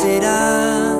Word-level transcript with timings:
será. 0.00 0.96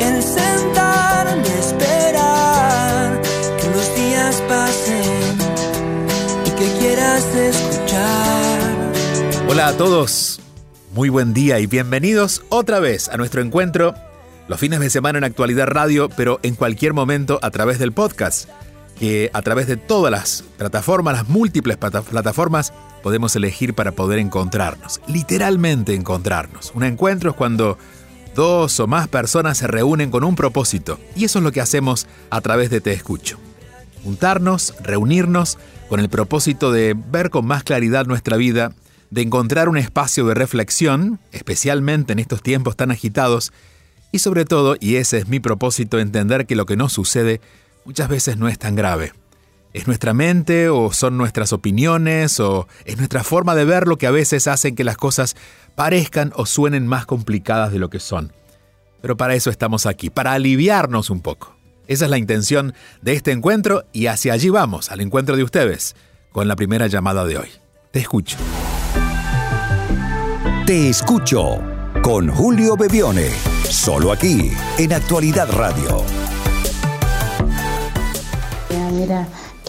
El 0.00 0.22
sentarme 0.22 1.48
esperar 1.58 3.22
que 3.60 3.68
los 3.70 3.94
días 3.94 4.42
pasen 4.48 5.38
y 6.46 6.50
que 6.50 6.78
quieras 6.78 7.24
escuchar. 7.34 8.92
Hola 9.48 9.68
a 9.68 9.76
todos, 9.76 10.40
muy 10.92 11.08
buen 11.08 11.32
día 11.34 11.60
y 11.60 11.66
bienvenidos 11.66 12.42
otra 12.48 12.80
vez 12.80 13.08
a 13.08 13.16
nuestro 13.16 13.40
encuentro 13.40 13.94
los 14.46 14.60
fines 14.60 14.80
de 14.80 14.90
semana 14.90 15.18
en 15.18 15.24
Actualidad 15.24 15.68
Radio, 15.68 16.10
pero 16.10 16.38
en 16.42 16.54
cualquier 16.54 16.92
momento 16.92 17.38
a 17.40 17.50
través 17.50 17.78
del 17.78 17.92
podcast, 17.92 18.48
que 18.98 19.30
a 19.32 19.42
través 19.42 19.66
de 19.66 19.76
todas 19.76 20.10
las 20.10 20.44
plataformas, 20.56 21.14
las 21.14 21.28
múltiples 21.28 21.76
plataformas, 21.76 22.72
podemos 23.02 23.36
elegir 23.36 23.74
para 23.74 23.92
poder 23.92 24.18
encontrarnos, 24.18 25.00
literalmente 25.06 25.94
encontrarnos. 25.94 26.72
Un 26.74 26.84
encuentro 26.84 27.30
es 27.30 27.36
cuando 27.36 27.76
dos 28.34 28.80
o 28.80 28.86
más 28.86 29.08
personas 29.08 29.58
se 29.58 29.66
reúnen 29.66 30.10
con 30.10 30.24
un 30.24 30.36
propósito, 30.36 30.98
y 31.14 31.24
eso 31.24 31.38
es 31.38 31.44
lo 31.44 31.52
que 31.52 31.60
hacemos 31.60 32.06
a 32.30 32.40
través 32.40 32.70
de 32.70 32.80
Te 32.80 32.92
Escucho. 32.92 33.38
Juntarnos, 34.02 34.74
reunirnos 34.80 35.58
con 35.88 36.00
el 36.00 36.08
propósito 36.08 36.72
de 36.72 36.94
ver 36.94 37.30
con 37.30 37.46
más 37.46 37.62
claridad 37.62 38.06
nuestra 38.06 38.36
vida, 38.36 38.72
de 39.10 39.22
encontrar 39.22 39.68
un 39.68 39.76
espacio 39.76 40.26
de 40.26 40.34
reflexión, 40.34 41.20
especialmente 41.30 42.12
en 42.12 42.18
estos 42.18 42.42
tiempos 42.42 42.76
tan 42.76 42.90
agitados, 42.90 43.52
y 44.12 44.20
sobre 44.20 44.44
todo, 44.44 44.76
y 44.78 44.96
ese 44.96 45.18
es 45.18 45.28
mi 45.28 45.40
propósito, 45.40 45.98
entender 45.98 46.46
que 46.46 46.56
lo 46.56 46.66
que 46.66 46.76
nos 46.76 46.92
sucede 46.92 47.40
muchas 47.84 48.08
veces 48.08 48.36
no 48.36 48.48
es 48.48 48.58
tan 48.58 48.74
grave. 48.74 49.12
Es 49.72 49.86
nuestra 49.86 50.14
mente 50.14 50.68
o 50.68 50.92
son 50.92 51.16
nuestras 51.16 51.52
opiniones 51.52 52.38
o 52.38 52.68
es 52.84 52.96
nuestra 52.96 53.24
forma 53.24 53.54
de 53.54 53.64
ver 53.64 53.88
lo 53.88 53.98
que 53.98 54.06
a 54.06 54.12
veces 54.12 54.46
hacen 54.46 54.76
que 54.76 54.84
las 54.84 54.96
cosas 54.96 55.36
parezcan 55.74 56.32
o 56.36 56.46
suenen 56.46 56.86
más 56.86 57.06
complicadas 57.06 57.72
de 57.72 57.80
lo 57.80 57.90
que 57.90 57.98
son. 57.98 58.32
Pero 59.00 59.16
para 59.16 59.34
eso 59.34 59.50
estamos 59.50 59.86
aquí, 59.86 60.10
para 60.10 60.32
aliviarnos 60.32 61.10
un 61.10 61.20
poco. 61.20 61.56
Esa 61.88 62.06
es 62.06 62.10
la 62.10 62.18
intención 62.18 62.72
de 63.02 63.12
este 63.12 63.32
encuentro 63.32 63.84
y 63.92 64.06
hacia 64.06 64.32
allí 64.32 64.48
vamos, 64.48 64.90
al 64.90 65.00
encuentro 65.00 65.36
de 65.36 65.42
ustedes, 65.42 65.96
con 66.32 66.48
la 66.48 66.56
primera 66.56 66.86
llamada 66.86 67.24
de 67.24 67.38
hoy. 67.38 67.48
Te 67.90 68.00
escucho. 68.00 68.38
Te 70.66 70.88
escucho 70.88 71.60
con 72.02 72.28
Julio 72.28 72.76
Bebione. 72.76 73.28
Solo 73.68 74.12
aquí, 74.12 74.52
en 74.78 74.92
Actualidad 74.94 75.50
Radio. 75.52 76.23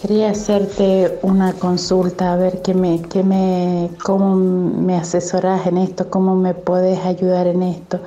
Quería 0.00 0.30
hacerte 0.30 1.18
una 1.22 1.52
consulta, 1.52 2.32
a 2.32 2.36
ver 2.36 2.62
qué 2.62 2.74
me, 2.74 3.02
qué 3.02 3.22
me, 3.22 3.90
cómo 4.04 4.34
me 4.36 4.96
asesoras 4.96 5.66
en 5.66 5.78
esto, 5.78 6.08
cómo 6.08 6.36
me 6.36 6.54
puedes 6.54 7.04
ayudar 7.04 7.46
en 7.46 7.62
esto. 7.62 8.00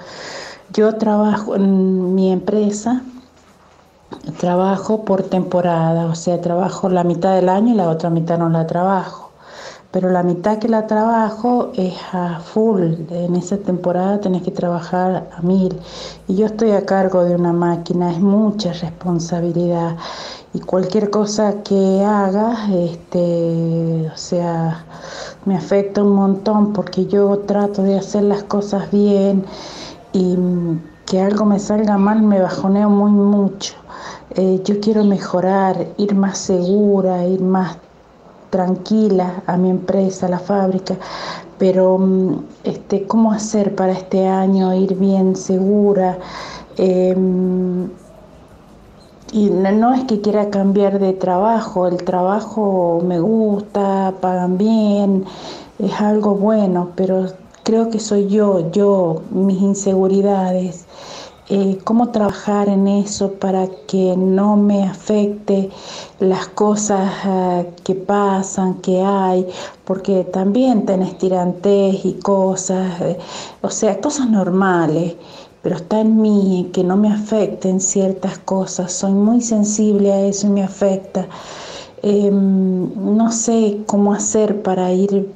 Yo 0.74 0.96
trabajo 0.96 1.56
en 1.56 2.16
mi 2.16 2.32
empresa, 2.32 3.04
trabajo 4.40 5.04
por 5.06 5.24
temporada, 5.24 6.06
o 6.06 6.16
sea, 6.16 6.42
trabajo 6.42 6.90
la 6.90 7.04
mitad 7.04 7.36
del 7.36 7.50
año 7.50 7.74
y 7.74 7.78
la 7.78 7.90
otra 7.90 8.10
mitad 8.10 8.38
no 8.38 8.50
la 8.50 8.66
trabajo 8.66 9.30
pero 9.92 10.12
la 10.12 10.22
mitad 10.22 10.60
que 10.60 10.68
la 10.68 10.86
trabajo 10.86 11.72
es 11.76 11.96
a 12.14 12.40
full. 12.42 12.94
En 13.10 13.36
esa 13.36 13.58
temporada 13.58 14.20
tenés 14.20 14.44
que 14.44 14.52
trabajar 14.52 15.28
a 15.36 15.42
mil. 15.42 15.80
Y 16.28 16.36
yo 16.36 16.46
estoy 16.46 16.72
a 16.72 16.86
cargo 16.86 17.24
de 17.24 17.36
una 17.36 17.54
máquina, 17.54 18.12
es 18.12 18.20
mucha 18.20 18.72
responsabilidad. 18.74 19.98
Y 20.54 20.60
cualquier 20.62 21.12
cosa 21.12 21.62
que 21.64 22.04
haga, 22.04 22.68
este, 22.74 24.10
o 24.12 24.18
sea, 24.18 24.84
me 25.46 25.56
afecta 25.56 26.04
un 26.04 26.14
montón 26.14 26.74
porque 26.74 27.06
yo 27.06 27.38
trato 27.40 27.84
de 27.84 27.98
hacer 27.98 28.24
las 28.24 28.44
cosas 28.44 28.90
bien 28.92 29.46
y 30.12 30.38
que 31.06 31.22
algo 31.22 31.46
me 31.46 31.60
salga 31.60 31.98
mal 31.98 32.22
me 32.24 32.42
bajoneo 32.42 32.90
muy 32.90 33.12
mucho. 33.12 33.76
Eh, 34.32 34.62
yo 34.64 34.80
quiero 34.80 35.04
mejorar, 35.04 35.88
ir 35.98 36.16
más 36.16 36.38
segura, 36.38 37.26
ir 37.26 37.42
más 37.42 37.78
tranquila 38.50 39.44
a 39.46 39.58
mi 39.58 39.70
empresa, 39.70 40.26
a 40.26 40.30
la 40.30 40.40
fábrica, 40.40 40.96
pero 41.58 41.98
mm, 41.98 42.46
este, 42.64 43.06
¿cómo 43.08 43.32
hacer 43.32 43.76
para 43.76 43.92
este 43.94 44.28
año 44.28 44.74
ir 44.74 44.96
bien 44.96 45.36
segura? 45.36 46.18
Em, 46.78 47.90
y 49.32 49.50
no, 49.50 49.94
es 49.94 50.06
que 50.06 50.22
quiera 50.22 50.50
cambiar 50.50 51.00
de 51.00 51.14
trabajo, 51.14 51.88
el 51.88 52.04
trabajo 52.04 53.02
me 53.06 53.20
gusta, 53.20 54.14
pagan 54.22 54.58
bien, 54.58 55.26
es 55.78 55.94
algo 56.02 56.36
bueno, 56.36 56.92
pero 56.96 57.28
creo 57.64 57.90
que 57.90 58.00
soy 58.00 58.28
yo, 58.28 58.72
yo, 58.72 59.22
mis 59.32 59.62
inseguridades. 59.62 60.86
Eh, 61.52 61.80
cómo 61.84 62.10
trabajar 62.10 62.70
en 62.70 62.88
eso 62.88 63.34
para 63.34 63.68
que 63.88 64.16
no 64.16 64.56
me 64.56 64.84
afecte 64.84 65.72
las 66.20 66.48
cosas 66.48 67.12
eh, 67.26 67.74
que 67.84 67.96
pasan, 67.96 68.76
que 68.82 69.02
hay, 69.02 69.48
porque 69.84 70.26
también 70.26 70.86
tenés 70.86 71.18
tirantes 71.18 72.06
y 72.06 72.20
cosas, 72.22 73.02
eh, 73.02 73.18
o 73.62 73.70
sea, 73.72 74.00
cosas 74.00 74.30
normales, 74.30 75.16
pero 75.62 75.76
está 75.76 76.02
en 76.02 76.22
mí 76.22 76.70
que 76.74 76.84
no 76.84 76.98
me 76.98 77.10
afecten 77.12 77.80
ciertas 77.80 78.38
cosas, 78.40 78.92
soy 78.94 79.14
muy 79.14 79.42
sensible 79.42 80.12
a 80.14 80.26
eso 80.26 80.48
y 80.48 80.52
me 80.52 80.64
afecta. 80.64 81.28
Em, 82.02 83.16
no 83.16 83.32
sé 83.32 83.82
cómo 83.86 84.14
hacer 84.14 84.62
para 84.62 84.92
ir 84.94 85.32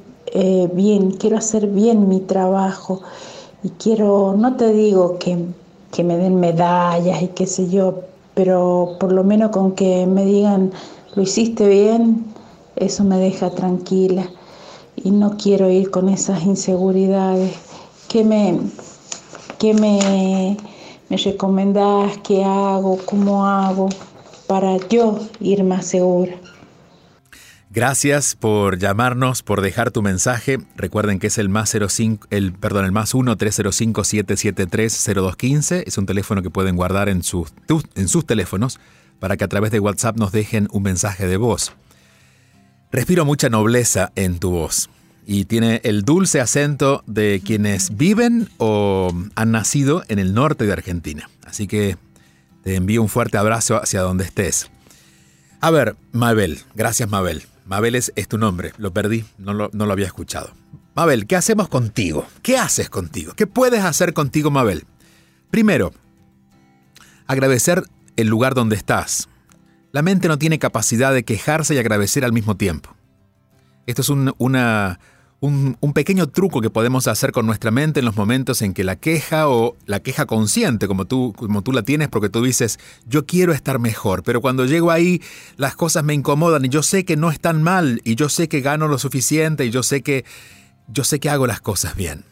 bien, 0.74 1.12
quiero 1.12 1.36
hacer 1.36 1.68
bien 1.68 2.08
mi 2.08 2.20
trabajo 2.20 3.02
y 3.62 3.68
quiero, 3.70 4.34
no 4.36 4.56
te 4.56 4.72
digo 4.72 5.18
que 5.18 5.38
que 5.94 6.02
me 6.02 6.16
den 6.16 6.40
medallas 6.40 7.22
y 7.22 7.28
qué 7.28 7.46
sé 7.46 7.70
yo, 7.70 8.00
pero 8.34 8.96
por 8.98 9.12
lo 9.12 9.22
menos 9.22 9.50
con 9.50 9.72
que 9.72 10.06
me 10.06 10.24
digan, 10.24 10.72
lo 11.14 11.22
hiciste 11.22 11.68
bien, 11.68 12.24
eso 12.74 13.04
me 13.04 13.16
deja 13.18 13.50
tranquila 13.50 14.28
y 14.96 15.12
no 15.12 15.36
quiero 15.36 15.70
ir 15.70 15.92
con 15.92 16.08
esas 16.08 16.42
inseguridades. 16.42 17.54
¿Qué 18.08 18.24
me, 18.24 18.58
qué 19.64 19.72
me, 19.72 20.58
me 21.08 21.16
recomendás? 21.16 22.18
¿Qué 22.18 22.44
hago? 22.44 22.98
¿Cómo 23.06 23.46
hago? 23.46 23.88
Para 24.46 24.76
yo 24.88 25.18
ir 25.40 25.64
más 25.64 25.86
segura. 25.86 26.34
Gracias 27.70 28.36
por 28.36 28.78
llamarnos, 28.78 29.42
por 29.42 29.62
dejar 29.62 29.90
tu 29.90 30.02
mensaje. 30.02 30.58
Recuerden 30.76 31.18
que 31.18 31.28
es 31.28 31.38
el 31.38 31.48
más 31.48 31.74
05, 31.74 32.26
el 32.28 32.52
perdón, 32.52 32.84
el 32.84 32.92
más 32.92 33.14
1 33.14 33.36
305 33.38 34.04
773 34.04 35.04
0215. 35.14 35.84
Es 35.86 35.96
un 35.96 36.04
teléfono 36.04 36.42
que 36.42 36.50
pueden 36.50 36.76
guardar 36.76 37.08
en 37.08 37.22
sus, 37.22 37.54
en 37.94 38.08
sus 38.08 38.26
teléfonos 38.26 38.78
para 39.18 39.38
que 39.38 39.44
a 39.44 39.48
través 39.48 39.70
de 39.70 39.80
WhatsApp 39.80 40.18
nos 40.18 40.30
dejen 40.30 40.68
un 40.72 40.82
mensaje 40.82 41.26
de 41.26 41.38
voz. 41.38 41.72
Respiro 42.92 43.24
mucha 43.24 43.48
nobleza 43.48 44.12
en 44.14 44.38
tu 44.38 44.50
voz 44.50 44.90
y 45.26 45.44
tiene 45.46 45.80
el 45.84 46.02
dulce 46.02 46.40
acento 46.40 47.02
de 47.06 47.40
quienes 47.44 47.96
viven 47.96 48.48
o 48.58 49.12
han 49.34 49.50
nacido 49.50 50.02
en 50.08 50.18
el 50.18 50.34
norte 50.34 50.66
de 50.66 50.72
Argentina. 50.72 51.28
Así 51.44 51.66
que 51.66 51.96
te 52.62 52.76
envío 52.76 53.02
un 53.02 53.08
fuerte 53.08 53.38
abrazo 53.38 53.80
hacia 53.82 54.02
donde 54.02 54.24
estés. 54.24 54.70
A 55.60 55.70
ver, 55.70 55.96
Mabel, 56.12 56.60
gracias 56.74 57.08
Mabel. 57.08 57.42
Mabel 57.66 57.94
es, 57.94 58.12
tu 58.28 58.36
nombre, 58.36 58.72
lo 58.76 58.92
perdí, 58.92 59.24
no 59.38 59.54
lo, 59.54 59.70
no 59.72 59.86
lo 59.86 59.92
había 59.92 60.06
escuchado. 60.06 60.52
Mabel, 60.94 61.26
¿qué 61.26 61.36
hacemos 61.36 61.68
contigo? 61.68 62.26
¿Qué 62.42 62.58
haces 62.58 62.90
contigo? 62.90 63.32
¿Qué 63.34 63.46
puedes 63.46 63.82
hacer 63.82 64.12
contigo, 64.12 64.50
Mabel? 64.50 64.84
Primero, 65.50 65.92
agradecer 67.26 67.84
el 68.16 68.28
lugar 68.28 68.54
donde 68.54 68.76
estás. 68.76 69.28
La 69.92 70.02
mente 70.02 70.28
no 70.28 70.38
tiene 70.38 70.58
capacidad 70.58 71.14
de 71.14 71.24
quejarse 71.24 71.74
y 71.74 71.78
agradecer 71.78 72.24
al 72.24 72.32
mismo 72.32 72.56
tiempo. 72.56 72.94
Esto 73.86 74.02
es 74.02 74.08
una, 74.08 74.98
un, 75.44 75.92
pequeño 75.92 76.28
truco 76.28 76.60
que 76.60 76.70
podemos 76.70 77.06
hacer 77.06 77.30
con 77.30 77.46
nuestra 77.46 77.70
mente 77.70 78.00
en 78.00 78.06
los 78.06 78.16
momentos 78.16 78.62
en 78.62 78.72
que 78.72 78.82
la 78.82 78.96
queja 78.96 79.48
o 79.48 79.76
la 79.86 80.00
queja 80.00 80.26
consciente, 80.26 80.88
como 80.88 81.04
tú, 81.04 81.34
como 81.36 81.62
tú 81.62 81.72
la 81.72 81.82
tienes, 81.82 82.08
porque 82.08 82.28
tú 82.28 82.42
dices, 82.42 82.78
yo 83.06 83.26
quiero 83.26 83.52
estar 83.52 83.78
mejor, 83.78 84.22
pero 84.22 84.40
cuando 84.40 84.64
llego 84.64 84.90
ahí 84.90 85.22
las 85.56 85.76
cosas 85.76 86.02
me 86.02 86.14
incomodan 86.14 86.64
y 86.64 86.68
yo 86.68 86.82
sé 86.82 87.04
que 87.04 87.16
no 87.16 87.30
están 87.30 87.62
mal 87.62 88.00
y 88.04 88.14
yo 88.14 88.28
sé 88.28 88.48
que 88.48 88.62
gano 88.62 88.88
lo 88.88 88.98
suficiente 88.98 89.66
y 89.66 89.70
yo 89.70 89.82
sé 89.82 90.02
que, 90.02 90.24
yo 90.88 91.04
sé 91.04 91.20
que 91.20 91.30
hago 91.30 91.46
las 91.46 91.60
cosas 91.60 91.94
bien. 91.94 92.24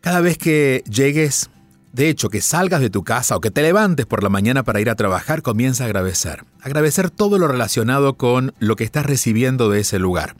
Cada 0.00 0.20
vez 0.20 0.38
que 0.38 0.82
llegues, 0.88 1.50
de 1.92 2.08
hecho, 2.08 2.30
que 2.30 2.40
salgas 2.40 2.80
de 2.80 2.90
tu 2.90 3.02
casa 3.02 3.36
o 3.36 3.40
que 3.40 3.50
te 3.50 3.60
levantes 3.60 4.06
por 4.06 4.22
la 4.22 4.30
mañana 4.30 4.62
para 4.62 4.80
ir 4.80 4.88
a 4.88 4.94
trabajar, 4.94 5.42
comienza 5.42 5.82
a 5.84 5.86
agradecer. 5.86 6.44
Agradecer 6.62 7.10
todo 7.10 7.38
lo 7.38 7.48
relacionado 7.48 8.14
con 8.14 8.54
lo 8.60 8.76
que 8.76 8.84
estás 8.84 9.04
recibiendo 9.04 9.68
de 9.68 9.80
ese 9.80 9.98
lugar. 9.98 10.36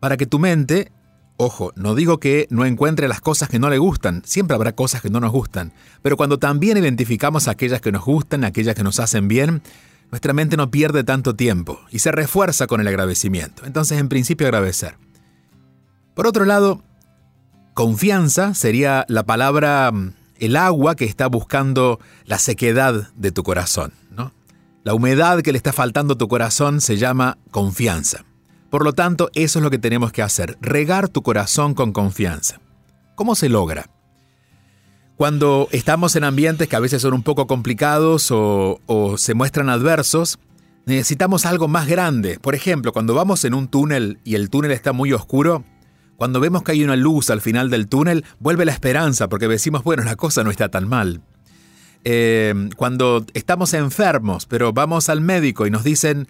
Para 0.00 0.16
que 0.16 0.26
tu 0.26 0.38
mente, 0.38 0.92
ojo, 1.36 1.72
no 1.76 1.94
digo 1.94 2.18
que 2.18 2.46
no 2.50 2.64
encuentre 2.64 3.08
las 3.08 3.20
cosas 3.20 3.48
que 3.48 3.58
no 3.58 3.70
le 3.70 3.78
gustan, 3.78 4.22
siempre 4.24 4.54
habrá 4.54 4.72
cosas 4.72 5.02
que 5.02 5.10
no 5.10 5.20
nos 5.20 5.32
gustan, 5.32 5.72
pero 6.02 6.16
cuando 6.16 6.38
también 6.38 6.76
identificamos 6.76 7.48
aquellas 7.48 7.80
que 7.80 7.92
nos 7.92 8.04
gustan, 8.04 8.44
aquellas 8.44 8.74
que 8.74 8.82
nos 8.82 9.00
hacen 9.00 9.28
bien, 9.28 9.62
nuestra 10.10 10.32
mente 10.32 10.56
no 10.56 10.70
pierde 10.70 11.04
tanto 11.04 11.34
tiempo 11.34 11.80
y 11.90 11.98
se 11.98 12.12
refuerza 12.12 12.66
con 12.66 12.80
el 12.80 12.88
agradecimiento. 12.88 13.66
Entonces, 13.66 13.98
en 13.98 14.08
principio, 14.08 14.46
agradecer. 14.46 14.96
Por 16.14 16.26
otro 16.26 16.44
lado, 16.44 16.82
Confianza 17.76 18.54
sería 18.54 19.04
la 19.06 19.26
palabra, 19.26 19.92
mm, 19.92 20.14
el 20.38 20.56
agua 20.56 20.94
que 20.94 21.04
está 21.04 21.26
buscando 21.26 22.00
la 22.24 22.38
sequedad 22.38 23.10
de 23.16 23.32
tu 23.32 23.42
corazón. 23.42 23.92
¿no? 24.10 24.32
La 24.82 24.94
humedad 24.94 25.42
que 25.42 25.52
le 25.52 25.58
está 25.58 25.74
faltando 25.74 26.14
a 26.14 26.18
tu 26.18 26.26
corazón 26.26 26.80
se 26.80 26.96
llama 26.96 27.36
confianza. 27.50 28.24
Por 28.70 28.84
lo 28.84 28.92
tanto, 28.92 29.30
eso 29.34 29.58
es 29.58 29.62
lo 29.62 29.70
que 29.70 29.78
tenemos 29.78 30.12
que 30.12 30.22
hacer, 30.22 30.58
regar 30.60 31.08
tu 31.08 31.22
corazón 31.22 31.74
con 31.74 31.92
confianza. 31.92 32.60
¿Cómo 33.14 33.34
se 33.34 33.48
logra? 33.48 33.88
Cuando 35.16 35.68
estamos 35.72 36.14
en 36.16 36.24
ambientes 36.24 36.68
que 36.68 36.76
a 36.76 36.80
veces 36.80 37.00
son 37.00 37.14
un 37.14 37.22
poco 37.22 37.46
complicados 37.46 38.28
o, 38.30 39.14
se 39.16 39.32
muestran 39.32 39.70
adversos, 39.70 40.38
necesitamos 40.84 41.46
algo 41.46 41.68
más 41.68 41.88
grande. 41.88 42.38
Por 42.38 42.54
ejemplo, 42.54 42.92
cuando 42.92 43.14
vamos 43.14 43.44
en 43.44 43.54
un 43.54 43.68
túnel 43.68 44.18
y 44.24 44.34
el 44.34 44.50
túnel 44.50 44.72
está 44.72 44.92
muy 44.92 45.12
oscuro, 45.14 45.64
cuando 46.16 46.38
vemos 46.38 46.62
que 46.62 46.72
hay 46.72 46.84
una 46.84 46.96
luz 46.96 47.30
al 47.30 47.40
final 47.40 47.70
del 47.70 47.88
túnel, 47.88 48.24
vuelve 48.40 48.66
la 48.66 48.72
esperanza 48.72 49.28
porque 49.28 49.48
decimos, 49.48 49.84
bueno, 49.84 50.02
la 50.04 50.16
cosa 50.16 50.44
no 50.44 50.50
está 50.50 50.68
tan 50.68 50.86
mal. 50.86 51.22
Eh, 52.04 52.68
cuando 52.76 53.24
estamos 53.32 53.72
enfermos, 53.72 54.44
pero 54.44 54.72
vamos 54.72 55.08
al 55.08 55.22
médico 55.22 55.66
y 55.66 55.70
nos 55.70 55.82
dicen, 55.82 56.28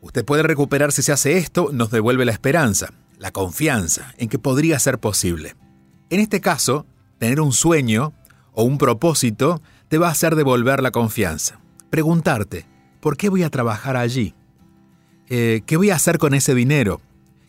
usted 0.00 0.24
puede 0.24 0.42
recuperarse 0.42 1.02
si 1.02 1.12
hace 1.12 1.38
esto, 1.38 1.70
nos 1.72 1.90
devuelve 1.90 2.24
la 2.24 2.32
esperanza, 2.32 2.92
la 3.18 3.30
confianza 3.30 4.14
en 4.18 4.28
que 4.28 4.38
podría 4.38 4.78
ser 4.78 4.98
posible. 4.98 5.56
En 6.10 6.20
este 6.20 6.40
caso, 6.40 6.86
tener 7.18 7.40
un 7.40 7.52
sueño 7.52 8.12
o 8.52 8.64
un 8.64 8.78
propósito 8.78 9.60
te 9.88 9.98
va 9.98 10.08
a 10.08 10.12
hacer 10.12 10.36
devolver 10.36 10.82
la 10.82 10.90
confianza. 10.90 11.60
Preguntarte, 11.90 12.66
¿por 13.00 13.16
qué 13.16 13.28
voy 13.28 13.42
a 13.42 13.50
trabajar 13.50 13.96
allí? 13.96 14.34
Eh, 15.28 15.62
¿Qué 15.66 15.76
voy 15.76 15.90
a 15.90 15.96
hacer 15.96 16.18
con 16.18 16.34
ese 16.34 16.54
dinero? 16.54 17.00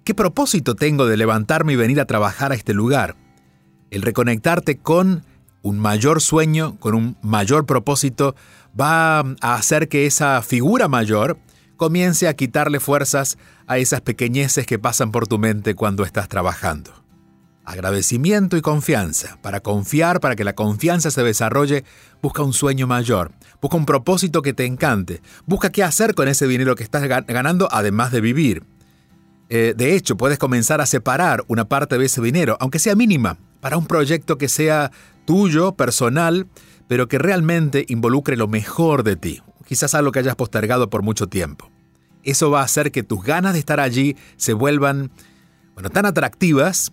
¿Qué 0.03 0.15
propósito 0.15 0.75
tengo 0.75 1.05
de 1.05 1.17
levantarme 1.17 1.73
y 1.73 1.75
venir 1.75 1.99
a 1.99 2.05
trabajar 2.05 2.51
a 2.51 2.55
este 2.55 2.73
lugar? 2.73 3.15
El 3.91 4.01
reconectarte 4.01 4.77
con 4.77 5.23
un 5.61 5.79
mayor 5.79 6.21
sueño, 6.21 6.77
con 6.79 6.95
un 6.95 7.17
mayor 7.21 7.65
propósito, 7.65 8.35
va 8.79 9.19
a 9.19 9.55
hacer 9.55 9.89
que 9.89 10.05
esa 10.05 10.41
figura 10.41 10.87
mayor 10.87 11.37
comience 11.77 12.27
a 12.27 12.33
quitarle 12.33 12.79
fuerzas 12.79 13.37
a 13.67 13.77
esas 13.77 14.01
pequeñeces 14.01 14.65
que 14.65 14.79
pasan 14.79 15.11
por 15.11 15.27
tu 15.27 15.39
mente 15.39 15.75
cuando 15.75 16.03
estás 16.03 16.27
trabajando. 16.27 16.91
Agradecimiento 17.63 18.55
y 18.55 18.61
confianza. 18.61 19.37
Para 19.41 19.59
confiar, 19.59 20.19
para 20.19 20.35
que 20.35 20.45
la 20.45 20.55
confianza 20.55 21.11
se 21.11 21.23
desarrolle, 21.23 21.83
busca 22.21 22.41
un 22.41 22.53
sueño 22.53 22.87
mayor, 22.87 23.31
busca 23.61 23.75
un 23.75 23.85
propósito 23.85 24.41
que 24.41 24.53
te 24.53 24.65
encante, 24.65 25.21
busca 25.45 25.69
qué 25.69 25.83
hacer 25.83 26.15
con 26.15 26.27
ese 26.29 26.47
dinero 26.47 26.75
que 26.75 26.83
estás 26.83 27.03
ganando 27.03 27.67
además 27.71 28.11
de 28.11 28.21
vivir. 28.21 28.63
Eh, 29.49 29.73
de 29.75 29.95
hecho, 29.95 30.17
puedes 30.17 30.37
comenzar 30.37 30.79
a 30.81 30.85
separar 30.85 31.43
una 31.47 31.65
parte 31.65 31.97
de 31.97 32.05
ese 32.05 32.21
dinero, 32.21 32.57
aunque 32.59 32.79
sea 32.79 32.95
mínima, 32.95 33.37
para 33.59 33.77
un 33.77 33.85
proyecto 33.85 34.37
que 34.37 34.49
sea 34.49 34.91
tuyo, 35.25 35.73
personal, 35.73 36.47
pero 36.87 37.07
que 37.07 37.17
realmente 37.17 37.85
involucre 37.89 38.37
lo 38.37 38.47
mejor 38.47 39.03
de 39.03 39.17
ti, 39.17 39.41
quizás 39.67 39.93
algo 39.93 40.11
que 40.11 40.19
hayas 40.19 40.35
postergado 40.35 40.89
por 40.89 41.03
mucho 41.03 41.27
tiempo. 41.27 41.69
Eso 42.23 42.49
va 42.49 42.61
a 42.61 42.65
hacer 42.65 42.91
que 42.91 43.03
tus 43.03 43.23
ganas 43.23 43.53
de 43.53 43.59
estar 43.59 43.79
allí 43.79 44.15
se 44.37 44.53
vuelvan, 44.53 45.11
bueno, 45.75 45.89
tan 45.89 46.05
atractivas 46.05 46.91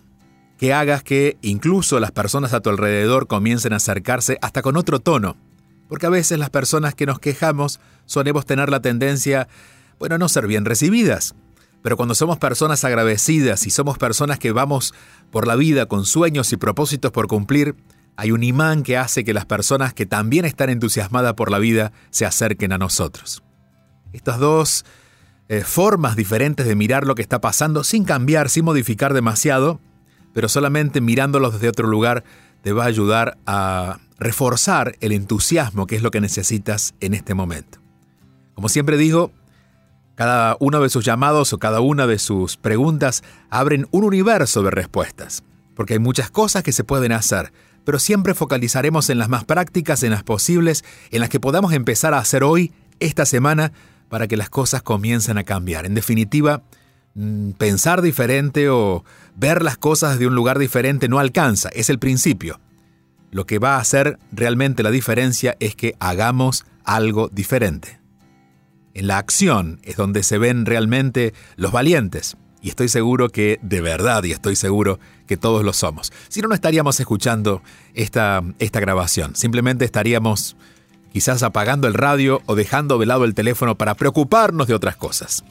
que 0.57 0.73
hagas 0.73 1.03
que 1.03 1.37
incluso 1.41 1.99
las 1.99 2.11
personas 2.11 2.53
a 2.53 2.61
tu 2.61 2.69
alrededor 2.69 3.27
comiencen 3.27 3.73
a 3.73 3.77
acercarse 3.77 4.37
hasta 4.41 4.61
con 4.61 4.77
otro 4.77 4.99
tono. 4.99 5.35
Porque 5.89 6.05
a 6.05 6.09
veces 6.09 6.39
las 6.39 6.49
personas 6.49 6.95
que 6.95 7.05
nos 7.05 7.19
quejamos 7.19 7.79
solemos 8.05 8.45
tener 8.45 8.69
la 8.69 8.81
tendencia, 8.81 9.47
bueno, 9.99 10.17
no 10.17 10.29
ser 10.29 10.47
bien 10.47 10.65
recibidas. 10.65 11.35
Pero 11.81 11.97
cuando 11.97 12.15
somos 12.15 12.39
personas 12.39 12.83
agradecidas 12.83 13.67
y 13.67 13.69
somos 13.69 13.97
personas 13.97 14.39
que 14.39 14.51
vamos 14.51 14.93
por 15.31 15.45
la 15.45 15.55
vida 15.55 15.85
con 15.85 16.05
sueños 16.05 16.51
y 16.51 16.57
propósitos 16.57 17.11
por 17.11 17.27
cumplir, 17.27 17.75
hay 18.17 18.31
un 18.31 18.43
imán 18.43 18.83
que 18.83 18.97
hace 18.97 19.23
que 19.23 19.33
las 19.33 19.45
personas 19.45 19.93
que 19.93 20.05
también 20.05 20.45
están 20.45 20.69
entusiasmadas 20.69 21.33
por 21.33 21.51
la 21.51 21.59
vida 21.59 21.91
se 22.09 22.25
acerquen 22.25 22.71
a 22.71 22.77
nosotros. 22.77 23.43
Estas 24.13 24.39
dos 24.39 24.85
eh, 25.47 25.61
formas 25.61 26.15
diferentes 26.15 26.65
de 26.65 26.75
mirar 26.75 27.05
lo 27.05 27.15
que 27.15 27.21
está 27.21 27.41
pasando 27.41 27.83
sin 27.83 28.05
cambiar, 28.05 28.49
sin 28.49 28.65
modificar 28.65 29.13
demasiado, 29.13 29.79
pero 30.33 30.49
solamente 30.49 31.01
mirándolos 31.01 31.53
desde 31.53 31.69
otro 31.69 31.87
lugar, 31.87 32.23
te 32.61 32.71
va 32.71 32.83
a 32.83 32.87
ayudar 32.87 33.37
a 33.45 33.99
reforzar 34.17 34.95
el 35.01 35.11
entusiasmo 35.11 35.87
que 35.87 35.95
es 35.95 36.01
lo 36.01 36.11
que 36.11 36.21
necesitas 36.21 36.95
en 36.99 37.13
este 37.13 37.33
momento. 37.33 37.79
Como 38.55 38.69
siempre 38.69 38.97
digo, 38.97 39.31
cada 40.15 40.55
uno 40.59 40.79
de 40.79 40.89
sus 40.89 41.03
llamados 41.03 41.51
o 41.51 41.59
cada 41.59 41.81
una 41.81 42.07
de 42.07 42.17
sus 42.17 42.55
preguntas 42.55 43.23
abren 43.49 43.87
un 43.91 44.05
universo 44.05 44.63
de 44.63 44.71
respuestas, 44.71 45.43
porque 45.75 45.93
hay 45.93 45.99
muchas 45.99 46.31
cosas 46.31 46.63
que 46.63 46.71
se 46.71 46.85
pueden 46.85 47.11
hacer, 47.11 47.51
pero 47.85 47.99
siempre 47.99 48.33
focalizaremos 48.33 49.09
en 49.09 49.19
las 49.19 49.29
más 49.29 49.45
prácticas, 49.45 50.03
en 50.03 50.11
las 50.11 50.23
posibles, 50.23 50.83
en 51.11 51.21
las 51.21 51.29
que 51.29 51.39
podamos 51.39 51.71
empezar 51.73 52.13
a 52.13 52.19
hacer 52.19 52.43
hoy, 52.43 52.73
esta 52.99 53.25
semana, 53.25 53.71
para 54.09 54.27
que 54.27 54.37
las 54.37 54.49
cosas 54.49 54.81
comiencen 54.81 55.37
a 55.37 55.43
cambiar. 55.43 55.85
En 55.85 55.95
definitiva, 55.95 56.63
mm, 57.13 57.51
pensar 57.51 58.01
diferente 58.01 58.69
o 58.69 59.03
ver 59.35 59.61
las 59.61 59.77
cosas 59.77 60.19
de 60.19 60.27
un 60.27 60.35
lugar 60.35 60.59
diferente 60.59 61.07
no 61.07 61.19
alcanza, 61.19 61.69
es 61.69 61.89
el 61.89 61.99
principio. 61.99 62.59
Lo 63.31 63.45
que 63.45 63.59
va 63.59 63.75
a 63.75 63.79
hacer 63.79 64.19
realmente 64.31 64.83
la 64.83 64.91
diferencia 64.91 65.55
es 65.59 65.75
que 65.75 65.95
hagamos 65.99 66.65
algo 66.83 67.29
diferente. 67.29 67.99
En 68.93 69.07
la 69.07 69.17
acción 69.17 69.81
es 69.83 69.97
donde 69.97 70.23
se 70.23 70.37
ven 70.37 70.65
realmente 70.65 71.33
los 71.57 71.73
valientes. 71.73 72.37
Y 72.65 72.69
estoy 72.69 72.89
seguro 72.89 73.29
que, 73.29 73.59
de 73.61 73.79
verdad, 73.79 74.23
y 74.23 74.31
estoy 74.31 74.55
seguro 74.55 74.99
que 75.27 75.37
todos 75.37 75.63
lo 75.63 75.71
somos. 75.71 76.11
Si 76.29 76.41
no, 76.41 76.47
no 76.47 76.55
estaríamos 76.55 76.99
escuchando 76.99 77.61
esta, 77.93 78.41
esta 78.57 78.79
grabación. 78.79 79.35
Simplemente 79.35 79.85
estaríamos 79.85 80.57
quizás 81.13 81.43
apagando 81.43 81.87
el 81.87 81.93
radio 81.93 82.41
o 82.47 82.55
dejando 82.55 82.97
de 82.97 83.05
lado 83.05 83.25
el 83.25 83.35
teléfono 83.35 83.77
para 83.77 83.93
preocuparnos 83.93 84.65
de 84.65 84.73
otras 84.73 84.95
cosas. 84.95 85.45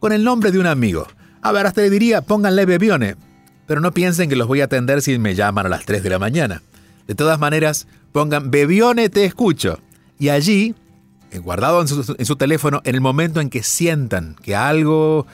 con 0.00 0.12
el 0.12 0.24
nombre 0.24 0.50
de 0.50 0.58
un 0.58 0.66
amigo. 0.66 1.06
A 1.42 1.52
ver, 1.52 1.66
hasta 1.66 1.80
le 1.80 1.90
diría, 1.90 2.22
pónganle 2.22 2.66
Bebione, 2.66 3.16
pero 3.66 3.80
no 3.80 3.92
piensen 3.92 4.28
que 4.28 4.36
los 4.36 4.48
voy 4.48 4.60
a 4.60 4.64
atender 4.64 5.02
si 5.02 5.18
me 5.18 5.34
llaman 5.34 5.66
a 5.66 5.68
las 5.68 5.84
3 5.84 6.02
de 6.02 6.10
la 6.10 6.18
mañana. 6.18 6.62
De 7.06 7.14
todas 7.14 7.38
maneras, 7.38 7.86
pongan 8.12 8.50
Bebione 8.50 9.08
te 9.08 9.24
escucho. 9.24 9.80
Y 10.18 10.30
allí, 10.30 10.74
eh, 11.30 11.38
guardado 11.38 11.80
en 11.80 11.88
su, 11.88 12.16
en 12.18 12.26
su 12.26 12.36
teléfono, 12.36 12.80
en 12.84 12.94
el 12.94 13.00
momento 13.00 13.40
en 13.40 13.50
que 13.50 13.62
sientan 13.62 14.36
que 14.42 14.56
algo, 14.56 15.26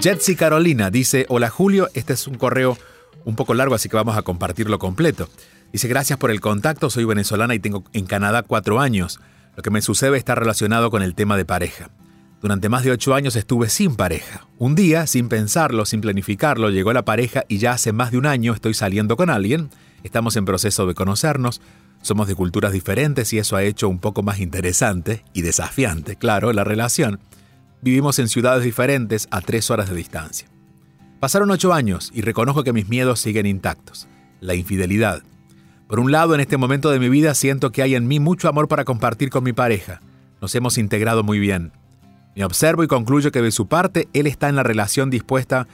Jetsi 0.00 0.34
Carolina 0.34 0.90
dice, 0.90 1.26
hola 1.28 1.48
Julio, 1.50 1.88
este 1.94 2.14
es 2.14 2.26
un 2.26 2.36
correo 2.36 2.76
un 3.24 3.36
poco 3.36 3.54
largo, 3.54 3.74
así 3.74 3.88
que 3.88 3.96
vamos 3.96 4.16
a 4.16 4.22
compartirlo 4.22 4.78
completo. 4.78 5.28
Dice, 5.72 5.88
gracias 5.88 6.18
por 6.18 6.30
el 6.30 6.40
contacto, 6.40 6.90
soy 6.90 7.04
venezolana 7.04 7.54
y 7.54 7.58
tengo 7.58 7.84
en 7.92 8.06
Canadá 8.06 8.42
cuatro 8.42 8.80
años. 8.80 9.20
Lo 9.56 9.62
que 9.62 9.70
me 9.70 9.82
sucede 9.82 10.16
está 10.16 10.34
relacionado 10.34 10.90
con 10.90 11.02
el 11.02 11.14
tema 11.14 11.36
de 11.36 11.44
pareja. 11.44 11.90
Durante 12.42 12.68
más 12.68 12.82
de 12.82 12.90
ocho 12.90 13.14
años 13.14 13.36
estuve 13.36 13.68
sin 13.68 13.94
pareja. 13.94 14.48
Un 14.58 14.74
día, 14.74 15.06
sin 15.06 15.28
pensarlo, 15.28 15.86
sin 15.86 16.00
planificarlo, 16.00 16.70
llegó 16.70 16.92
la 16.92 17.04
pareja 17.04 17.44
y 17.46 17.58
ya 17.58 17.72
hace 17.72 17.92
más 17.92 18.10
de 18.10 18.18
un 18.18 18.26
año 18.26 18.52
estoy 18.52 18.74
saliendo 18.74 19.16
con 19.16 19.30
alguien. 19.30 19.70
Estamos 20.02 20.34
en 20.34 20.44
proceso 20.44 20.88
de 20.88 20.94
conocernos. 20.94 21.60
Somos 22.00 22.26
de 22.26 22.34
culturas 22.34 22.72
diferentes 22.72 23.32
y 23.32 23.38
eso 23.38 23.54
ha 23.54 23.62
hecho 23.62 23.88
un 23.88 24.00
poco 24.00 24.24
más 24.24 24.40
interesante 24.40 25.24
y 25.32 25.42
desafiante, 25.42 26.16
claro, 26.16 26.52
la 26.52 26.64
relación. 26.64 27.20
Vivimos 27.80 28.18
en 28.18 28.26
ciudades 28.26 28.64
diferentes 28.64 29.28
a 29.30 29.40
tres 29.40 29.70
horas 29.70 29.88
de 29.88 29.94
distancia. 29.94 30.48
Pasaron 31.20 31.52
ocho 31.52 31.72
años 31.72 32.10
y 32.12 32.22
reconozco 32.22 32.64
que 32.64 32.72
mis 32.72 32.88
miedos 32.88 33.20
siguen 33.20 33.46
intactos. 33.46 34.08
La 34.40 34.56
infidelidad. 34.56 35.22
Por 35.86 36.00
un 36.00 36.10
lado, 36.10 36.34
en 36.34 36.40
este 36.40 36.56
momento 36.56 36.90
de 36.90 36.98
mi 36.98 37.08
vida 37.08 37.36
siento 37.36 37.70
que 37.70 37.82
hay 37.82 37.94
en 37.94 38.08
mí 38.08 38.18
mucho 38.18 38.48
amor 38.48 38.66
para 38.66 38.84
compartir 38.84 39.30
con 39.30 39.44
mi 39.44 39.52
pareja. 39.52 40.00
Nos 40.40 40.56
hemos 40.56 40.76
integrado 40.76 41.22
muy 41.22 41.38
bien. 41.38 41.70
Me 42.34 42.44
observo 42.44 42.82
y 42.84 42.88
concluyo 42.88 43.30
que 43.30 43.42
de 43.42 43.52
su 43.52 43.66
parte 43.68 44.08
él 44.12 44.26
está 44.26 44.48
en 44.48 44.56
la 44.56 44.62
relación 44.62 45.10
dispuesta, 45.10 45.68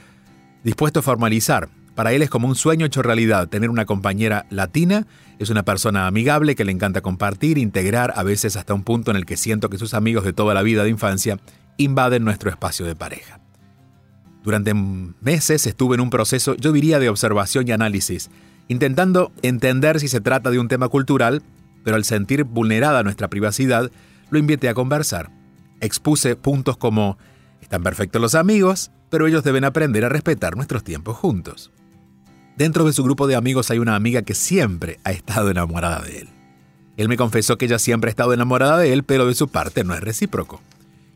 dispuesto 0.64 1.00
a 1.00 1.02
formalizar, 1.02 1.68
para 1.98 2.12
él 2.12 2.22
es 2.22 2.30
como 2.30 2.46
un 2.46 2.54
sueño 2.54 2.86
hecho 2.86 3.02
realidad 3.02 3.48
tener 3.48 3.70
una 3.70 3.84
compañera 3.84 4.46
latina, 4.50 5.08
es 5.40 5.50
una 5.50 5.64
persona 5.64 6.06
amigable 6.06 6.54
que 6.54 6.64
le 6.64 6.70
encanta 6.70 7.00
compartir, 7.00 7.58
integrar, 7.58 8.12
a 8.14 8.22
veces 8.22 8.54
hasta 8.54 8.72
un 8.72 8.84
punto 8.84 9.10
en 9.10 9.16
el 9.16 9.26
que 9.26 9.36
siento 9.36 9.68
que 9.68 9.78
sus 9.78 9.94
amigos 9.94 10.22
de 10.22 10.32
toda 10.32 10.54
la 10.54 10.62
vida 10.62 10.84
de 10.84 10.90
infancia 10.90 11.40
invaden 11.76 12.22
nuestro 12.22 12.50
espacio 12.50 12.86
de 12.86 12.94
pareja. 12.94 13.40
Durante 14.44 14.74
meses 14.74 15.66
estuve 15.66 15.96
en 15.96 16.00
un 16.00 16.10
proceso, 16.10 16.54
yo 16.54 16.70
diría, 16.70 17.00
de 17.00 17.08
observación 17.08 17.66
y 17.66 17.72
análisis, 17.72 18.30
intentando 18.68 19.32
entender 19.42 19.98
si 19.98 20.06
se 20.06 20.20
trata 20.20 20.52
de 20.52 20.60
un 20.60 20.68
tema 20.68 20.86
cultural, 20.86 21.42
pero 21.82 21.96
al 21.96 22.04
sentir 22.04 22.44
vulnerada 22.44 23.02
nuestra 23.02 23.26
privacidad, 23.26 23.90
lo 24.30 24.38
invité 24.38 24.68
a 24.68 24.74
conversar. 24.74 25.32
Expuse 25.80 26.36
puntos 26.36 26.76
como, 26.76 27.18
están 27.60 27.82
perfectos 27.82 28.20
los 28.20 28.34
amigos, 28.34 28.90
pero 29.10 29.26
ellos 29.26 29.44
deben 29.44 29.64
aprender 29.64 30.04
a 30.04 30.08
respetar 30.08 30.56
nuestros 30.56 30.84
tiempos 30.84 31.16
juntos. 31.16 31.70
Dentro 32.56 32.84
de 32.84 32.92
su 32.92 33.04
grupo 33.04 33.26
de 33.26 33.36
amigos 33.36 33.70
hay 33.70 33.78
una 33.78 33.94
amiga 33.94 34.22
que 34.22 34.34
siempre 34.34 34.98
ha 35.04 35.12
estado 35.12 35.50
enamorada 35.50 36.02
de 36.02 36.20
él. 36.20 36.28
Él 36.96 37.08
me 37.08 37.16
confesó 37.16 37.56
que 37.56 37.66
ella 37.66 37.78
siempre 37.78 38.08
ha 38.08 38.10
estado 38.10 38.32
enamorada 38.32 38.78
de 38.78 38.92
él, 38.92 39.04
pero 39.04 39.26
de 39.26 39.34
su 39.34 39.46
parte 39.46 39.84
no 39.84 39.94
es 39.94 40.00
recíproco. 40.00 40.60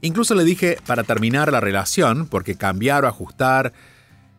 Incluso 0.01 0.37
le 0.37 0.45
dije 0.45 0.79
para 0.87 1.03
terminar 1.03 1.51
la 1.51 1.61
relación, 1.61 2.29
porque 2.29 2.55
cambiar 2.55 3.05
o 3.05 3.09
ajustar, 3.09 3.73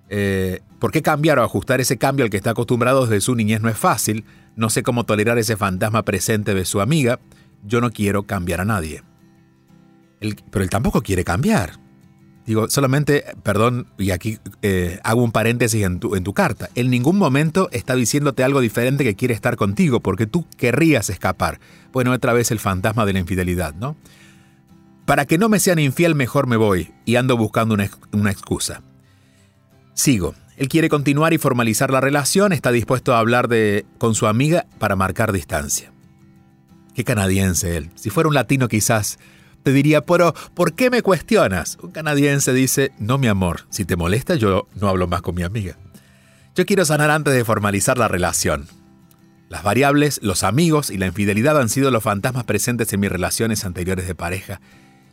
eh, 0.09 0.61
¿por 0.79 0.91
qué 0.91 1.01
cambiar 1.01 1.39
o 1.39 1.43
ajustar 1.43 1.81
ese 1.81 1.97
cambio 1.97 2.23
al 2.23 2.29
que 2.29 2.37
está 2.37 2.51
acostumbrado 2.51 3.05
desde 3.05 3.19
su 3.19 3.35
niñez 3.35 3.61
no 3.61 3.67
es 3.67 3.77
fácil? 3.77 4.23
No 4.55 4.69
sé 4.69 4.83
cómo 4.83 5.05
tolerar 5.05 5.37
ese 5.37 5.57
fantasma 5.57 6.03
presente 6.03 6.53
de 6.53 6.63
su 6.63 6.79
amiga. 6.79 7.19
Yo 7.65 7.81
no 7.81 7.91
quiero 7.91 8.23
cambiar 8.23 8.61
a 8.61 8.65
nadie. 8.65 9.03
Pero 10.49 10.63
él 10.63 10.69
tampoco 10.69 11.01
quiere 11.01 11.23
cambiar. 11.23 11.83
Digo, 12.45 12.69
solamente, 12.69 13.23
perdón, 13.41 13.87
y 13.97 14.11
aquí 14.11 14.37
eh, 14.61 14.99
hago 15.03 15.23
un 15.23 15.31
paréntesis 15.31 15.81
en 15.83 15.99
tu, 15.99 16.33
carta. 16.33 16.69
En 16.75 16.89
ningún 16.89 17.17
momento 17.17 17.69
está 17.71 17.95
diciéndote 17.95 18.43
algo 18.43 18.59
diferente 18.59 19.05
que 19.05 19.15
quiere 19.15 19.33
estar 19.33 19.55
contigo, 19.55 20.01
porque 20.01 20.27
tú 20.27 20.45
querrías 20.57 21.09
escapar. 21.09 21.59
Bueno, 21.93 22.11
otra 22.11 22.33
vez 22.33 22.51
el 22.51 22.59
fantasma 22.59 23.05
de 23.05 23.13
la 23.13 23.19
infidelidad, 23.19 23.73
¿no? 23.75 23.95
Para 25.05 25.25
que 25.25 25.37
no 25.37 25.47
me 25.47 25.59
sean 25.59 25.79
infiel, 25.79 26.15
mejor 26.15 26.47
me 26.47 26.57
voy, 26.57 26.93
y 27.05 27.15
ando 27.15 27.37
buscando 27.37 27.75
una, 27.75 27.89
una 28.11 28.31
excusa. 28.31 28.81
Sigo. 29.93 30.35
Él 30.57 30.67
quiere 30.67 30.89
continuar 30.89 31.33
y 31.33 31.37
formalizar 31.37 31.91
la 31.91 32.01
relación, 32.01 32.53
está 32.53 32.71
dispuesto 32.71 33.15
a 33.15 33.19
hablar 33.19 33.47
de, 33.47 33.85
con 33.97 34.15
su 34.15 34.27
amiga 34.27 34.65
para 34.79 34.95
marcar 34.95 35.31
distancia. 35.31 35.91
Qué 36.93 37.03
canadiense 37.03 37.75
él. 37.75 37.89
Si 37.95 38.09
fuera 38.09 38.27
un 38.27 38.35
latino 38.35 38.67
quizás 38.67 39.17
te 39.63 39.71
diría, 39.71 40.01
pero 40.01 40.33
¿por 40.53 40.73
qué 40.73 40.89
me 40.89 41.01
cuestionas? 41.01 41.77
Un 41.81 41.91
canadiense 41.91 42.53
dice, 42.53 42.91
no 42.99 43.17
mi 43.17 43.27
amor, 43.27 43.61
si 43.69 43.85
te 43.85 43.95
molesta 43.95 44.35
yo 44.35 44.67
no 44.75 44.89
hablo 44.89 45.07
más 45.07 45.21
con 45.21 45.35
mi 45.35 45.43
amiga. 45.43 45.77
Yo 46.55 46.65
quiero 46.65 46.85
sanar 46.85 47.09
antes 47.09 47.33
de 47.33 47.45
formalizar 47.45 47.97
la 47.97 48.07
relación. 48.07 48.67
Las 49.49 49.63
variables, 49.63 50.19
los 50.21 50.43
amigos 50.43 50.89
y 50.89 50.97
la 50.97 51.07
infidelidad 51.07 51.59
han 51.59 51.69
sido 51.69 51.91
los 51.91 52.03
fantasmas 52.03 52.43
presentes 52.43 52.91
en 52.93 52.99
mis 52.99 53.11
relaciones 53.11 53.65
anteriores 53.65 54.07
de 54.07 54.15
pareja, 54.15 54.61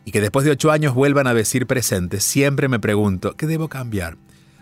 y 0.05 0.11
que 0.11 0.21
después 0.21 0.45
de 0.45 0.51
ocho 0.51 0.71
años 0.71 0.93
vuelvan 0.93 1.27
a 1.27 1.33
decir 1.33 1.67
presentes, 1.67 2.23
siempre 2.23 2.67
me 2.67 2.79
pregunto, 2.79 3.35
¿qué 3.35 3.47
debo 3.47 3.69
cambiar? 3.69 4.17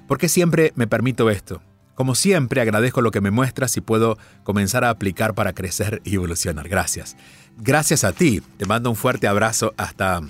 ¿Por 0.08 0.18
qué 0.18 0.28
siempre 0.28 0.74
me 0.76 0.88
permito 0.88 1.30
esto? 1.30 1.62
Como 1.96 2.16
siempre, 2.16 2.62
agradezco 2.62 3.02
lo 3.02 3.12
que 3.12 3.22
me 3.22 3.32
muestras 3.32 3.76
y 3.78 3.82
puedo 3.82 4.18
comenzar 4.44 4.84
a 4.84 4.90
aplicar 4.90 5.34
para 5.34 5.54
crecer 5.54 6.02
y 6.06 6.16
evolucionar. 6.16 6.70
Gracias. 6.70 7.18
Gracias 7.58 8.04
a 8.04 8.12
ti. 8.12 8.42
Te 8.58 8.66
mando 8.66 8.90
un 8.90 8.96
fuerte 8.96 9.28
abrazo 9.28 9.74
hasta 9.78 10.22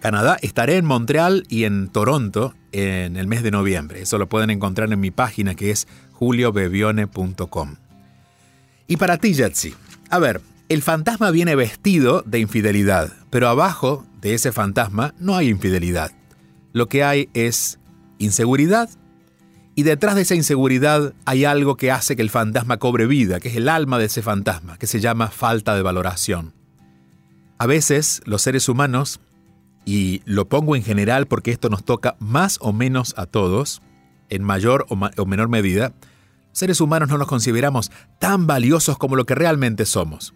Canadá. 0.00 0.38
Estaré 0.42 0.76
en 0.76 0.84
Montreal 0.84 1.44
y 1.48 1.64
en 1.64 1.88
Toronto 1.88 2.54
en 2.72 3.16
el 3.16 3.26
mes 3.26 3.42
de 3.42 3.50
noviembre. 3.50 4.02
Eso 4.02 4.18
lo 4.18 4.28
pueden 4.28 4.50
encontrar 4.50 4.92
en 4.92 5.00
mi 5.00 5.10
página 5.10 5.54
que 5.54 5.70
es 5.70 5.86
juliobevione.com. 6.12 7.76
Y 8.86 8.96
para 8.96 9.18
ti, 9.18 9.34
Jetsi. 9.34 9.74
A 10.08 10.18
ver, 10.18 10.40
el 10.68 10.82
fantasma 10.82 11.30
viene 11.30 11.54
vestido 11.54 12.22
de 12.26 12.40
infidelidad, 12.40 13.12
pero 13.30 13.48
abajo 13.48 14.06
de 14.20 14.34
ese 14.34 14.52
fantasma 14.52 15.14
no 15.18 15.36
hay 15.36 15.48
infidelidad. 15.48 16.12
Lo 16.72 16.88
que 16.88 17.04
hay 17.04 17.28
es 17.34 17.78
inseguridad 18.18 18.88
y 19.74 19.82
detrás 19.82 20.14
de 20.14 20.22
esa 20.22 20.34
inseguridad 20.34 21.14
hay 21.24 21.44
algo 21.44 21.76
que 21.76 21.90
hace 21.90 22.16
que 22.16 22.22
el 22.22 22.30
fantasma 22.30 22.78
cobre 22.78 23.06
vida, 23.06 23.40
que 23.40 23.48
es 23.48 23.56
el 23.56 23.68
alma 23.68 23.98
de 23.98 24.06
ese 24.06 24.22
fantasma, 24.22 24.76
que 24.78 24.86
se 24.86 25.00
llama 25.00 25.28
falta 25.28 25.74
de 25.74 25.82
valoración. 25.82 26.52
A 27.58 27.66
veces 27.66 28.20
los 28.24 28.42
seres 28.42 28.68
humanos, 28.68 29.20
y 29.84 30.22
lo 30.24 30.48
pongo 30.48 30.76
en 30.76 30.82
general 30.82 31.26
porque 31.26 31.50
esto 31.50 31.68
nos 31.68 31.84
toca 31.84 32.16
más 32.18 32.58
o 32.60 32.72
menos 32.72 33.14
a 33.16 33.26
todos, 33.26 33.82
en 34.28 34.44
mayor 34.44 34.86
o, 34.88 35.26
menor 35.26 35.48
medida, 35.48 35.92
seres 36.52 36.80
humanos 36.80 37.08
no 37.08 37.18
nos 37.18 37.28
consideramos 37.28 37.90
tan 38.18 38.46
valiosos 38.46 38.98
como 38.98 39.16
lo 39.16 39.26
que 39.26 39.34
realmente 39.34 39.86
somos. 39.86 40.34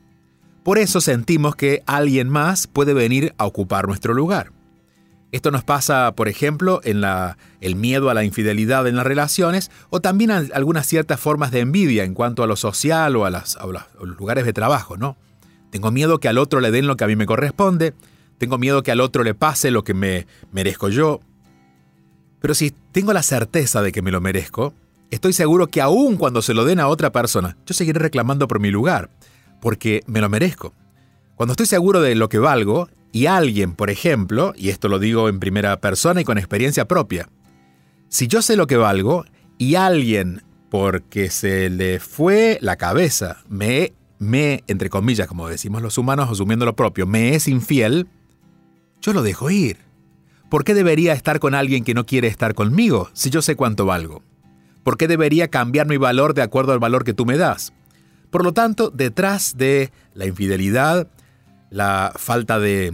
Por 0.62 0.78
eso 0.78 1.00
sentimos 1.00 1.56
que 1.56 1.82
alguien 1.86 2.28
más 2.28 2.66
puede 2.66 2.94
venir 2.94 3.34
a 3.38 3.46
ocupar 3.46 3.86
nuestro 3.86 4.14
lugar. 4.14 4.52
Esto 5.34 5.50
nos 5.50 5.64
pasa, 5.64 6.12
por 6.14 6.28
ejemplo, 6.28 6.80
en 6.84 7.00
la, 7.00 7.38
el 7.60 7.74
miedo 7.74 8.08
a 8.08 8.14
la 8.14 8.22
infidelidad 8.22 8.86
en 8.86 8.94
las 8.94 9.04
relaciones 9.04 9.72
o 9.90 10.00
también 10.00 10.30
algunas 10.30 10.86
ciertas 10.86 11.18
formas 11.18 11.50
de 11.50 11.58
envidia 11.58 12.04
en 12.04 12.14
cuanto 12.14 12.44
a 12.44 12.46
lo 12.46 12.54
social 12.54 13.16
o 13.16 13.26
a, 13.26 13.30
a 13.30 13.66
los 13.66 14.16
lugares 14.16 14.44
de 14.44 14.52
trabajo, 14.52 14.96
¿no? 14.96 15.16
Tengo 15.70 15.90
miedo 15.90 16.20
que 16.20 16.28
al 16.28 16.38
otro 16.38 16.60
le 16.60 16.70
den 16.70 16.86
lo 16.86 16.96
que 16.96 17.02
a 17.02 17.08
mí 17.08 17.16
me 17.16 17.26
corresponde, 17.26 17.94
tengo 18.38 18.58
miedo 18.58 18.84
que 18.84 18.92
al 18.92 19.00
otro 19.00 19.24
le 19.24 19.34
pase 19.34 19.72
lo 19.72 19.82
que 19.82 19.92
me 19.92 20.28
merezco 20.52 20.88
yo. 20.88 21.18
Pero 22.40 22.54
si 22.54 22.70
tengo 22.92 23.12
la 23.12 23.24
certeza 23.24 23.82
de 23.82 23.90
que 23.90 24.02
me 24.02 24.12
lo 24.12 24.20
merezco, 24.20 24.72
estoy 25.10 25.32
seguro 25.32 25.66
que 25.66 25.80
aun 25.80 26.16
cuando 26.16 26.42
se 26.42 26.54
lo 26.54 26.64
den 26.64 26.78
a 26.78 26.86
otra 26.86 27.10
persona, 27.10 27.56
yo 27.66 27.74
seguiré 27.74 27.98
reclamando 27.98 28.46
por 28.46 28.60
mi 28.60 28.70
lugar, 28.70 29.10
porque 29.60 30.04
me 30.06 30.20
lo 30.20 30.28
merezco. 30.28 30.74
Cuando 31.34 31.54
estoy 31.54 31.66
seguro 31.66 32.00
de 32.00 32.14
lo 32.14 32.28
que 32.28 32.38
valgo, 32.38 32.88
y 33.14 33.26
alguien, 33.26 33.75
por 33.75 33.90
ejemplo, 33.90 34.54
y 34.56 34.71
esto 34.71 34.88
lo 34.88 34.99
digo 34.99 35.28
en 35.28 35.38
primera 35.38 35.80
persona 35.80 36.21
y 36.21 36.25
con 36.25 36.37
experiencia 36.37 36.88
propia, 36.88 37.28
si 38.09 38.26
yo 38.26 38.42
sé 38.42 38.56
lo 38.56 38.66
que 38.66 38.76
valgo 38.76 39.25
y 39.56 39.76
alguien, 39.76 40.42
porque 40.68 41.30
se 41.30 41.71
le 41.71 42.00
fue 42.00 42.59
la 42.61 42.75
cabeza, 42.75 43.44
me, 43.49 43.92
me, 44.18 44.64
entre 44.66 44.90
comillas, 44.90 45.28
como 45.28 45.49
decimos 45.49 45.80
los 45.80 45.97
humanos, 45.97 46.28
asumiendo 46.28 46.64
lo 46.64 46.75
propio, 46.75 47.06
me 47.06 47.37
es 47.37 47.47
infiel, 47.47 48.09
yo 49.00 49.12
lo 49.12 49.23
dejo 49.23 49.49
ir. 49.49 49.78
¿Por 50.50 50.64
qué 50.64 50.75
debería 50.75 51.12
estar 51.12 51.38
con 51.38 51.54
alguien 51.54 51.85
que 51.85 51.94
no 51.94 52.06
quiere 52.06 52.26
estar 52.26 52.54
conmigo 52.54 53.11
si 53.12 53.30
yo 53.30 53.42
sé 53.42 53.54
cuánto 53.54 53.87
valgo? 53.87 54.25
¿Por 54.83 54.97
qué 54.97 55.06
debería 55.06 55.47
cambiar 55.47 55.87
mi 55.87 55.99
valor 55.99 56.35
de 56.35 56.42
acuerdo 56.42 56.73
al 56.73 56.80
valor 56.80 57.04
que 57.04 57.14
tú 57.14 57.26
me 57.26 57.37
das? 57.37 57.75
Por 58.30 58.42
lo 58.42 58.52
tanto, 58.52 58.90
detrás 58.90 59.56
de 59.56 59.92
la 60.14 60.26
infidelidad, 60.26 61.06
la 61.71 62.12
falta 62.16 62.59
de, 62.59 62.92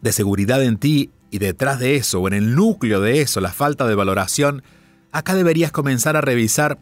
de 0.00 0.12
seguridad 0.12 0.62
en 0.62 0.76
ti 0.76 1.10
y 1.30 1.38
detrás 1.38 1.78
de 1.78 1.96
eso, 1.96 2.20
o 2.20 2.28
en 2.28 2.34
el 2.34 2.54
núcleo 2.54 3.00
de 3.00 3.22
eso, 3.22 3.40
la 3.40 3.52
falta 3.52 3.86
de 3.86 3.94
valoración, 3.94 4.62
acá 5.12 5.34
deberías 5.34 5.72
comenzar 5.72 6.16
a 6.16 6.20
revisar 6.20 6.78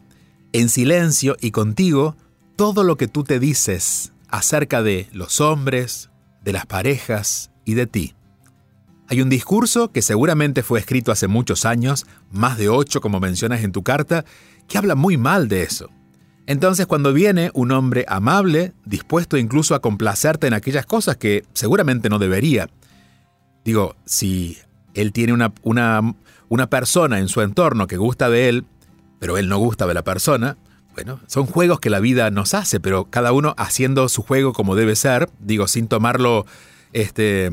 en 0.53 0.69
silencio 0.69 1.37
y 1.39 1.51
contigo 1.51 2.17
todo 2.55 2.83
lo 2.83 2.97
que 2.97 3.07
tú 3.07 3.23
te 3.23 3.39
dices 3.39 4.11
acerca 4.29 4.83
de 4.83 5.07
los 5.13 5.41
hombres, 5.41 6.09
de 6.43 6.53
las 6.53 6.65
parejas 6.65 7.51
y 7.65 7.75
de 7.75 7.87
ti. 7.87 8.15
Hay 9.07 9.21
un 9.21 9.29
discurso 9.29 9.91
que 9.91 10.01
seguramente 10.01 10.63
fue 10.63 10.79
escrito 10.79 11.11
hace 11.11 11.27
muchos 11.27 11.65
años, 11.65 12.05
más 12.31 12.57
de 12.57 12.69
ocho 12.69 13.01
como 13.01 13.19
mencionas 13.19 13.63
en 13.63 13.71
tu 13.71 13.83
carta, 13.83 14.25
que 14.67 14.77
habla 14.77 14.95
muy 14.95 15.17
mal 15.17 15.47
de 15.49 15.63
eso. 15.63 15.89
Entonces 16.51 16.85
cuando 16.85 17.13
viene 17.13 17.49
un 17.53 17.71
hombre 17.71 18.03
amable, 18.09 18.73
dispuesto 18.83 19.37
incluso 19.37 19.73
a 19.73 19.79
complacerte 19.79 20.47
en 20.47 20.53
aquellas 20.53 20.85
cosas 20.85 21.15
que 21.15 21.45
seguramente 21.53 22.09
no 22.09 22.19
debería, 22.19 22.69
digo, 23.63 23.95
si 24.03 24.57
él 24.93 25.13
tiene 25.13 25.31
una, 25.31 25.53
una, 25.63 26.13
una 26.49 26.69
persona 26.69 27.19
en 27.19 27.29
su 27.29 27.39
entorno 27.39 27.87
que 27.87 27.95
gusta 27.95 28.29
de 28.29 28.49
él, 28.49 28.65
pero 29.17 29.37
él 29.37 29.47
no 29.47 29.59
gusta 29.59 29.87
de 29.87 29.93
la 29.93 30.03
persona, 30.03 30.57
bueno, 30.93 31.21
son 31.25 31.45
juegos 31.45 31.79
que 31.79 31.89
la 31.89 32.01
vida 32.01 32.29
nos 32.31 32.53
hace, 32.53 32.81
pero 32.81 33.05
cada 33.05 33.31
uno 33.31 33.53
haciendo 33.57 34.09
su 34.09 34.21
juego 34.21 34.51
como 34.51 34.75
debe 34.75 34.97
ser, 34.97 35.29
digo, 35.39 35.69
sin 35.69 35.87
tomarlo, 35.87 36.45
este, 36.91 37.49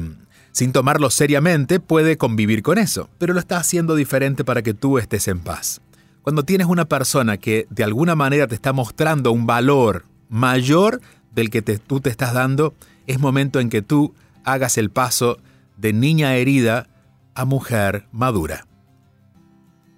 sin 0.50 0.72
tomarlo 0.72 1.10
seriamente, 1.10 1.78
puede 1.78 2.16
convivir 2.16 2.64
con 2.64 2.78
eso, 2.78 3.08
pero 3.18 3.32
lo 3.32 3.38
está 3.38 3.58
haciendo 3.58 3.94
diferente 3.94 4.44
para 4.44 4.62
que 4.62 4.74
tú 4.74 4.98
estés 4.98 5.28
en 5.28 5.38
paz. 5.38 5.80
Cuando 6.28 6.42
tienes 6.42 6.66
una 6.66 6.84
persona 6.84 7.38
que 7.38 7.66
de 7.70 7.84
alguna 7.84 8.14
manera 8.14 8.46
te 8.46 8.54
está 8.54 8.74
mostrando 8.74 9.32
un 9.32 9.46
valor 9.46 10.04
mayor 10.28 11.00
del 11.34 11.48
que 11.48 11.62
tú 11.62 12.00
te 12.00 12.10
estás 12.10 12.34
dando, 12.34 12.74
es 13.06 13.18
momento 13.18 13.60
en 13.60 13.70
que 13.70 13.80
tú 13.80 14.12
hagas 14.44 14.76
el 14.76 14.90
paso 14.90 15.38
de 15.78 15.94
niña 15.94 16.34
herida 16.34 16.86
a 17.34 17.46
mujer 17.46 18.08
madura. 18.12 18.66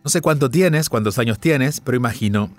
No 0.05 0.09
sé 0.09 0.21
cuánto 0.21 0.49
tienes, 0.49 0.89
cuántos 0.89 1.19
años 1.19 1.41
tienes, 1.41 1.81
pero 1.81 1.97
imagino, 1.97 2.53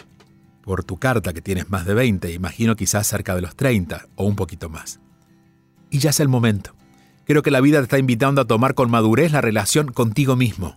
por 0.64 0.84
tu 0.84 0.98
carta 0.98 1.32
que 1.32 1.42
tienes 1.42 1.70
más 1.70 1.86
de 1.86 1.94
20, 1.94 2.34
imagino 2.34 2.76
quizás 2.76 3.08
cerca 3.08 3.36
de 3.36 3.42
los 3.42 3.56
30 3.56 4.06
o 4.18 4.26
un 4.26 4.36
poquito 4.36 4.68
más. 4.68 5.00
Y 5.90 6.00
ya 6.00 6.10
es 6.10 6.20
el 6.20 6.28
momento. 6.28 6.76
Creo 7.24 7.42
que 7.42 7.52
la 7.52 7.62
vida 7.62 7.78
te 7.78 7.84
está 7.84 8.00
invitando 8.00 8.42
a 8.42 8.46
tomar 8.48 8.74
con 8.74 8.92
madurez 8.92 9.32
la 9.32 9.40
relación 9.40 9.94
contigo 9.94 10.36
mismo, 10.36 10.76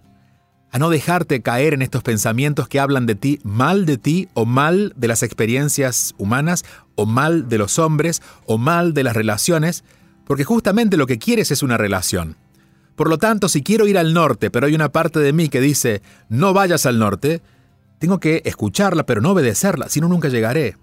a 0.74 0.78
no 0.80 0.90
dejarte 0.90 1.40
caer 1.40 1.72
en 1.72 1.82
estos 1.82 2.02
pensamientos 2.02 2.66
que 2.66 2.80
hablan 2.80 3.06
de 3.06 3.14
ti, 3.14 3.38
mal 3.44 3.86
de 3.86 3.96
ti 3.96 4.28
o 4.34 4.44
mal 4.44 4.92
de 4.96 5.06
las 5.06 5.22
experiencias 5.22 6.16
humanas 6.18 6.64
o 6.96 7.06
mal 7.06 7.48
de 7.48 7.58
los 7.58 7.78
hombres 7.78 8.22
o 8.44 8.58
mal 8.58 8.92
de 8.92 9.04
las 9.04 9.14
relaciones, 9.14 9.84
porque 10.26 10.42
justamente 10.42 10.96
lo 10.96 11.06
que 11.06 11.20
quieres 11.20 11.52
es 11.52 11.62
una 11.62 11.76
relación. 11.76 12.36
Por 12.96 13.08
lo 13.08 13.18
tanto, 13.18 13.48
si 13.48 13.62
quiero 13.62 13.86
ir 13.86 13.96
al 13.96 14.14
norte, 14.14 14.50
pero 14.50 14.66
hay 14.66 14.74
una 14.74 14.90
parte 14.90 15.20
de 15.20 15.32
mí 15.32 15.48
que 15.48 15.60
dice, 15.60 16.02
no 16.28 16.52
vayas 16.52 16.86
al 16.86 16.98
norte, 16.98 17.40
tengo 18.00 18.18
que 18.18 18.42
escucharla, 18.44 19.06
pero 19.06 19.20
no 19.20 19.30
obedecerla, 19.30 19.88
si 19.88 20.00
no 20.00 20.08
nunca 20.08 20.28
llegaré. 20.28 20.76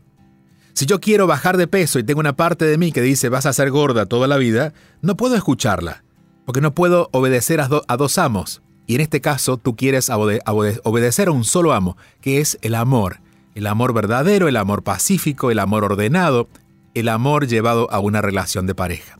Si 0.71 0.85
yo 0.85 1.01
quiero 1.01 1.27
bajar 1.27 1.57
de 1.57 1.67
peso 1.67 1.99
y 1.99 2.05
tengo 2.05 2.21
una 2.21 2.37
parte 2.37 2.63
de 2.63 2.77
mí 2.77 2.93
que 2.93 3.01
dice, 3.01 3.27
vas 3.27 3.45
a 3.45 3.51
ser 3.51 3.71
gorda 3.71 4.05
toda 4.05 4.29
la 4.29 4.37
vida, 4.37 4.71
no 5.01 5.17
puedo 5.17 5.35
escucharla, 5.35 6.05
porque 6.45 6.61
no 6.61 6.73
puedo 6.73 7.09
obedecer 7.11 7.59
a, 7.59 7.67
dos 7.67 8.17
amos. 8.17 8.61
Y 8.91 8.95
en 8.95 8.99
este 8.99 9.21
caso, 9.21 9.55
tú 9.55 9.77
quieres 9.77 10.09
obedecer 10.09 11.29
a 11.29 11.31
un 11.31 11.45
solo 11.45 11.71
amo, 11.71 11.95
que 12.19 12.41
es 12.41 12.59
el 12.61 12.75
amor. 12.75 13.21
El 13.55 13.67
amor 13.67 13.93
verdadero, 13.93 14.49
el 14.49 14.57
amor 14.57 14.83
pacífico, 14.83 15.49
el 15.49 15.59
amor 15.59 15.85
ordenado, 15.85 16.49
el 16.93 17.07
amor 17.07 17.47
llevado 17.47 17.89
a 17.89 17.99
una 17.99 18.21
relación 18.21 18.67
de 18.67 18.75
pareja. 18.75 19.17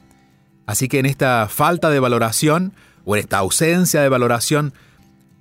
Así 0.66 0.90
que 0.90 1.00
en 1.00 1.06
esta 1.06 1.48
falta 1.48 1.90
de 1.90 2.02
valoración 2.02 2.74
o 3.06 3.16
en 3.16 3.22
esta 3.22 3.38
ausencia 3.38 4.02
de 4.02 4.10
valoración, 4.10 4.74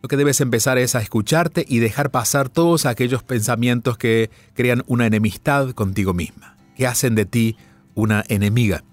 lo 0.00 0.08
que 0.08 0.16
debes 0.16 0.40
empezar 0.40 0.78
es 0.78 0.94
a 0.94 1.00
escucharte 1.00 1.64
y 1.68 1.80
dejar 1.80 2.12
pasar 2.12 2.48
todos 2.48 2.86
aquellos 2.86 3.24
pensamientos 3.24 3.98
que 3.98 4.30
crean 4.54 4.84
una 4.86 5.06
enemistad 5.06 5.70
contigo 5.70 6.14
misma, 6.14 6.56
que 6.76 6.86
hacen 6.86 7.16
de 7.16 7.24
ti 7.24 7.56
una 7.96 8.22
enemiga. 8.28 8.84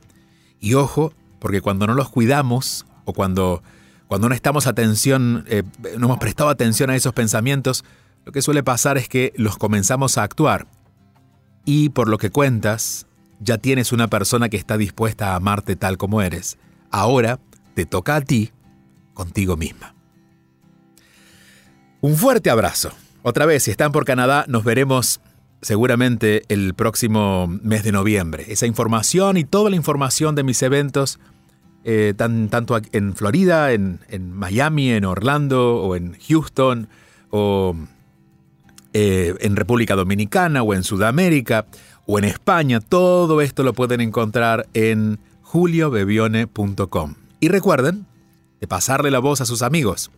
Y 0.59 0.73
ojo, 0.73 1.13
porque 1.37 1.61
cuando 1.61 1.85
no 1.85 1.93
los 1.93 2.09
cuidamos 2.09 2.87
o 3.05 3.13
cuando, 3.13 3.61
cuando 4.07 4.29
no 4.29 4.35
estamos 4.35 4.67
atención, 4.67 5.45
eh, 5.47 5.63
no 5.97 6.07
hemos 6.07 6.19
prestado 6.19 6.49
atención 6.49 6.89
a 6.89 6.95
esos 6.95 7.13
pensamientos, 7.13 7.83
lo 8.25 8.31
que 8.31 8.41
suele 8.41 8.63
pasar 8.63 8.97
es 8.97 9.07
que 9.07 9.33
los 9.35 9.57
comenzamos 9.57 10.17
a 10.17 10.23
actuar. 10.23 10.67
Y 11.65 11.89
por 11.89 12.07
lo 12.07 12.17
que 12.17 12.29
cuentas, 12.29 13.07
ya 13.39 13.57
tienes 13.57 13.91
una 13.91 14.07
persona 14.07 14.49
que 14.49 14.57
está 14.57 14.77
dispuesta 14.77 15.31
a 15.31 15.35
amarte 15.35 15.75
tal 15.75 15.97
como 15.97 16.21
eres. 16.21 16.57
Ahora 16.91 17.39
te 17.73 17.85
toca 17.85 18.15
a 18.15 18.21
ti 18.21 18.51
contigo 19.13 19.57
misma. 19.57 19.93
Un 22.01 22.15
fuerte 22.15 22.49
abrazo. 22.49 22.91
Otra 23.23 23.45
vez, 23.45 23.63
si 23.63 23.71
están 23.71 23.91
por 23.91 24.05
Canadá, 24.05 24.45
nos 24.47 24.63
veremos 24.63 25.19
seguramente 25.61 26.43
el 26.47 26.73
próximo 26.73 27.47
mes 27.47 27.83
de 27.83 27.91
noviembre. 27.91 28.45
Esa 28.47 28.67
información 28.67 29.37
y 29.37 29.43
toda 29.43 29.69
la 29.69 29.75
información 29.75 30.35
de 30.35 30.43
mis 30.43 30.61
eventos, 30.61 31.19
eh, 31.89 32.13
tanto 32.17 32.77
en 32.91 33.15
Florida, 33.15 33.71
en, 33.71 34.01
Miami, 34.33 34.91
en 34.91 35.05
Orlando 35.05 35.77
o 35.77 35.95
en 35.95 36.17
Houston 36.27 36.89
o 37.29 37.77
eh, 38.91 39.33
en 39.39 39.55
República 39.55 39.95
Dominicana 39.95 40.63
o 40.63 40.73
en 40.73 40.83
Sudamérica 40.83 41.65
o 42.05 42.19
en 42.19 42.25
España, 42.25 42.81
todo 42.81 43.39
esto 43.39 43.63
lo 43.63 43.71
pueden 43.71 44.01
encontrar 44.01 44.67
en 44.73 45.19
juliobevione.com. 45.43 47.15
Y 47.39 47.47
recuerden 47.47 48.05
de 48.59 48.67
pasarle 48.67 49.09
la 49.09 49.19
voz 49.19 49.39
a 49.39 49.45
sus 49.45 49.61
amigos. 49.61 50.11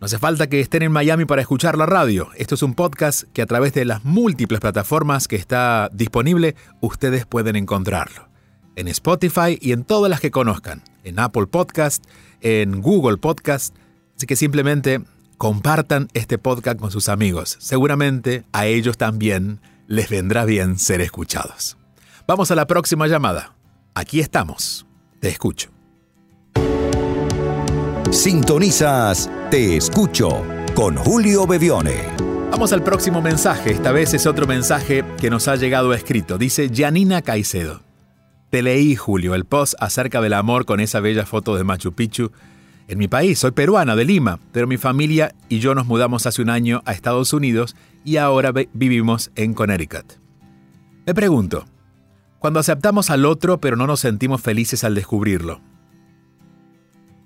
No 0.00 0.04
hace 0.04 0.20
falta 0.20 0.46
que 0.46 0.60
estén 0.60 0.84
en 0.84 0.92
Miami 0.92 1.24
para 1.24 1.42
escuchar 1.42 1.76
la 1.76 1.86
radio. 1.86 2.28
Esto 2.36 2.54
es 2.54 2.62
un 2.62 2.74
podcast 2.74 3.24
que 3.32 3.42
a 3.42 3.46
través 3.46 3.72
de 3.72 3.86
las 3.86 4.04
múltiples 4.04 4.60
plataformas 4.60 5.26
que 5.26 5.34
está 5.34 5.90
disponible, 5.92 6.54
ustedes 6.80 7.26
pueden 7.26 7.56
encontrarlo. 7.56 8.35
En 8.76 8.88
Spotify 8.88 9.58
y 9.60 9.72
en 9.72 9.84
todas 9.84 10.08
las 10.08 10.20
que 10.20 10.30
conozcan. 10.30 10.82
En 11.02 11.18
Apple 11.18 11.46
Podcast, 11.46 12.04
en 12.40 12.80
Google 12.80 13.16
Podcast. 13.16 13.74
Así 14.16 14.26
que 14.26 14.36
simplemente 14.36 15.02
compartan 15.38 16.08
este 16.14 16.38
podcast 16.38 16.78
con 16.78 16.90
sus 16.90 17.08
amigos. 17.08 17.56
Seguramente 17.60 18.44
a 18.52 18.66
ellos 18.66 18.96
también 18.96 19.60
les 19.86 20.08
vendrá 20.08 20.44
bien 20.44 20.78
ser 20.78 21.00
escuchados. 21.00 21.76
Vamos 22.26 22.50
a 22.50 22.54
la 22.54 22.66
próxima 22.66 23.06
llamada. 23.06 23.54
Aquí 23.94 24.20
estamos. 24.20 24.86
Te 25.20 25.28
escucho. 25.28 25.70
Sintonizas 28.10 29.30
Te 29.50 29.76
escucho 29.76 30.44
con 30.74 30.96
Julio 30.96 31.46
Bevione. 31.46 32.04
Vamos 32.50 32.72
al 32.72 32.82
próximo 32.82 33.20
mensaje. 33.20 33.72
Esta 33.72 33.92
vez 33.92 34.14
es 34.14 34.26
otro 34.26 34.46
mensaje 34.46 35.04
que 35.20 35.30
nos 35.30 35.48
ha 35.48 35.56
llegado 35.56 35.92
escrito. 35.92 36.38
Dice 36.38 36.70
Janina 36.72 37.22
Caicedo. 37.22 37.85
Leí, 38.62 38.96
Julio, 38.96 39.34
el 39.34 39.44
post 39.44 39.74
acerca 39.80 40.20
del 40.20 40.32
amor 40.32 40.64
con 40.64 40.80
esa 40.80 41.00
bella 41.00 41.26
foto 41.26 41.56
de 41.56 41.64
Machu 41.64 41.92
Picchu. 41.92 42.30
En 42.88 42.98
mi 42.98 43.08
país, 43.08 43.38
soy 43.38 43.50
peruana, 43.50 43.96
de 43.96 44.04
Lima, 44.04 44.38
pero 44.52 44.66
mi 44.66 44.76
familia 44.76 45.34
y 45.48 45.58
yo 45.58 45.74
nos 45.74 45.86
mudamos 45.86 46.26
hace 46.26 46.42
un 46.42 46.50
año 46.50 46.82
a 46.84 46.92
Estados 46.92 47.32
Unidos 47.32 47.74
y 48.04 48.18
ahora 48.18 48.52
vivimos 48.72 49.30
en 49.34 49.54
Connecticut. 49.54 50.14
Me 51.04 51.14
pregunto, 51.14 51.64
cuando 52.38 52.60
aceptamos 52.60 53.10
al 53.10 53.24
otro 53.24 53.58
pero 53.60 53.76
no 53.76 53.86
nos 53.86 54.00
sentimos 54.00 54.40
felices 54.40 54.84
al 54.84 54.94
descubrirlo. 54.94 55.60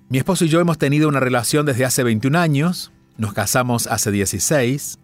Mi 0.09 0.17
esposo 0.17 0.45
y 0.45 0.49
yo 0.49 0.59
hemos 0.59 0.77
tenido 0.77 1.07
una 1.07 1.19
relación 1.19 1.65
desde 1.65 1.85
hace 1.85 2.03
21 2.03 2.37
años, 2.37 2.91
nos 3.17 3.33
casamos 3.33 3.87
hace 3.87 4.11
16, 4.11 4.99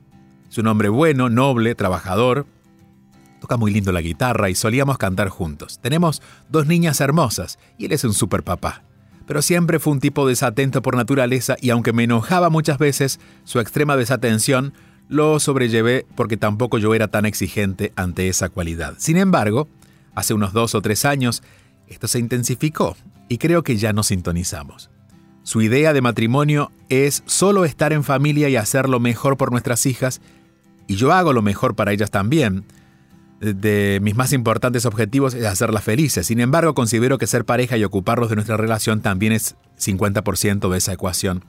es 0.50 0.58
un 0.58 0.68
hombre 0.68 0.90
bueno, 0.90 1.30
noble, 1.30 1.76
trabajador, 1.76 2.46
toca 3.40 3.58
muy 3.58 3.72
lindo 3.72 3.92
la 3.92 4.02
guitarra 4.02 4.50
y 4.50 4.56
solíamos 4.56 4.98
cantar 4.98 5.30
juntos. 5.30 5.80
Tenemos 5.82 6.22
dos 6.50 6.68
niñas 6.68 7.02
hermosas 7.02 7.60
y 7.78 7.86
él 7.86 7.92
es 7.92 8.04
un 8.04 8.14
super 8.14 8.44
papá. 8.44 8.84
Pero 9.26 9.42
siempre 9.42 9.80
fue 9.80 9.94
un 9.94 10.00
tipo 10.00 10.28
desatento 10.28 10.82
por 10.82 10.96
naturaleza 10.96 11.58
y 11.62 11.70
aunque 11.70 11.94
me 11.94 12.04
enojaba 12.04 12.50
muchas 12.50 12.78
veces, 12.78 13.20
su 13.44 13.60
extrema 13.60 13.98
desatención 13.98 14.74
lo 15.10 15.40
sobrellevé 15.40 16.06
porque 16.16 16.38
tampoco 16.38 16.78
yo 16.78 16.94
era 16.96 17.08
tan 17.08 17.26
exigente 17.26 17.94
ante 17.96 18.30
esa 18.30 18.50
cualidad. 18.50 18.96
Sin 18.98 19.18
embargo, 19.18 19.68
hace 20.16 20.34
unos 20.34 20.54
dos 20.54 20.76
o 20.76 20.82
tres 20.82 21.06
años, 21.06 21.44
esto 21.88 22.08
se 22.08 22.20
intensificó 22.20 22.96
y 23.30 23.38
creo 23.38 23.64
que 23.64 23.78
ya 23.78 23.94
nos 23.94 24.08
sintonizamos. 24.08 24.90
Su 25.44 25.62
idea 25.62 25.94
de 25.94 26.02
matrimonio 26.02 26.72
es 26.90 27.24
solo 27.26 27.64
estar 27.64 27.94
en 27.94 28.04
familia 28.04 28.50
y 28.50 28.58
hacer 28.58 28.90
lo 28.90 29.00
mejor 29.00 29.38
por 29.38 29.52
nuestras 29.52 29.86
hijas, 29.86 30.20
y 30.88 30.96
yo 30.96 31.14
hago 31.14 31.32
lo 31.32 31.42
mejor 31.42 31.76
para 31.76 31.94
ellas 31.94 32.12
también. 32.12 32.66
De 33.40 34.00
mis 34.02 34.16
más 34.16 34.34
importantes 34.34 34.86
objetivos 34.86 35.36
es 35.36 35.46
hacerlas 35.46 35.84
felices. 35.84 36.26
Sin 36.26 36.40
embargo, 36.40 36.74
considero 36.74 37.18
que 37.18 37.28
ser 37.28 37.46
pareja 37.46 37.78
y 37.78 37.84
ocuparlos 37.84 38.30
de 38.30 38.36
nuestra 38.36 38.58
relación 38.58 39.02
también 39.02 39.32
es 39.32 39.56
50% 39.80 40.70
de 40.70 40.78
esa 40.78 40.94
ecuación. 40.94 41.44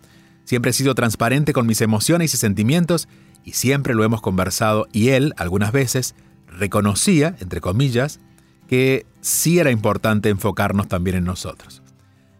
Siempre 0.44 0.70
he 0.70 0.74
sido 0.74 0.94
transparente 0.94 1.52
con 1.52 1.66
mis 1.66 1.80
emociones 1.80 2.34
y 2.34 2.36
sentimientos 2.36 3.08
y 3.44 3.52
siempre 3.52 3.94
lo 3.94 4.04
hemos 4.04 4.20
conversado 4.20 4.86
y 4.92 5.10
él, 5.10 5.32
algunas 5.38 5.72
veces, 5.72 6.14
reconocía, 6.46 7.36
entre 7.40 7.60
comillas, 7.60 8.20
que 8.66 9.06
sí 9.20 9.58
era 9.58 9.70
importante 9.70 10.28
enfocarnos 10.28 10.88
también 10.88 11.16
en 11.16 11.24
nosotros. 11.24 11.82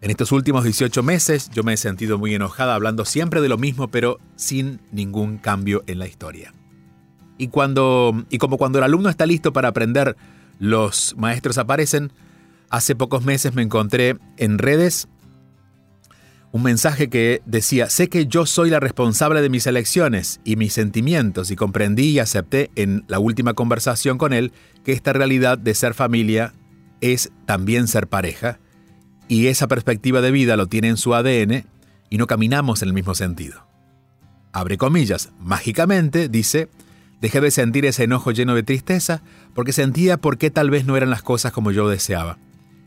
En 0.00 0.10
estos 0.10 0.30
últimos 0.30 0.64
18 0.64 1.02
meses 1.02 1.50
yo 1.50 1.64
me 1.64 1.72
he 1.72 1.76
sentido 1.76 2.18
muy 2.18 2.34
enojada 2.34 2.74
hablando 2.74 3.04
siempre 3.04 3.40
de 3.40 3.48
lo 3.48 3.58
mismo, 3.58 3.88
pero 3.88 4.20
sin 4.36 4.80
ningún 4.92 5.38
cambio 5.38 5.82
en 5.86 5.98
la 5.98 6.06
historia. 6.06 6.52
Y, 7.38 7.48
cuando, 7.48 8.24
y 8.30 8.38
como 8.38 8.58
cuando 8.58 8.78
el 8.78 8.84
alumno 8.84 9.08
está 9.08 9.24
listo 9.24 9.52
para 9.52 9.68
aprender, 9.68 10.16
los 10.58 11.14
maestros 11.16 11.56
aparecen, 11.56 12.12
hace 12.68 12.94
pocos 12.94 13.24
meses 13.24 13.54
me 13.54 13.62
encontré 13.62 14.18
en 14.36 14.58
redes 14.58 15.08
un 16.50 16.62
mensaje 16.62 17.08
que 17.08 17.42
decía, 17.44 17.90
sé 17.90 18.08
que 18.08 18.26
yo 18.26 18.46
soy 18.46 18.70
la 18.70 18.80
responsable 18.80 19.42
de 19.42 19.50
mis 19.50 19.66
elecciones 19.66 20.40
y 20.44 20.56
mis 20.56 20.72
sentimientos 20.72 21.50
y 21.50 21.56
comprendí 21.56 22.10
y 22.10 22.18
acepté 22.20 22.70
en 22.74 23.04
la 23.06 23.18
última 23.18 23.54
conversación 23.54 24.16
con 24.16 24.32
él 24.32 24.52
que 24.82 24.92
esta 24.92 25.12
realidad 25.12 25.58
de 25.58 25.74
ser 25.74 25.92
familia 25.92 26.54
es 27.00 27.30
también 27.44 27.86
ser 27.86 28.08
pareja 28.08 28.58
y 29.28 29.48
esa 29.48 29.68
perspectiva 29.68 30.22
de 30.22 30.30
vida 30.30 30.56
lo 30.56 30.66
tiene 30.66 30.88
en 30.88 30.96
su 30.96 31.14
ADN 31.14 31.66
y 32.08 32.16
no 32.16 32.26
caminamos 32.26 32.82
en 32.82 32.88
el 32.88 32.94
mismo 32.94 33.14
sentido. 33.14 33.66
Abre 34.52 34.78
comillas, 34.78 35.30
mágicamente, 35.38 36.30
dice, 36.30 36.70
dejé 37.20 37.40
de 37.40 37.50
sentir 37.50 37.84
ese 37.86 38.04
enojo 38.04 38.30
lleno 38.30 38.54
de 38.54 38.62
tristeza 38.62 39.22
porque 39.54 39.72
sentía 39.72 40.16
por 40.18 40.38
qué 40.38 40.50
tal 40.50 40.70
vez 40.70 40.86
no 40.86 40.96
eran 40.96 41.10
las 41.10 41.22
cosas 41.22 41.52
como 41.52 41.70
yo 41.70 41.88
deseaba. 41.88 42.38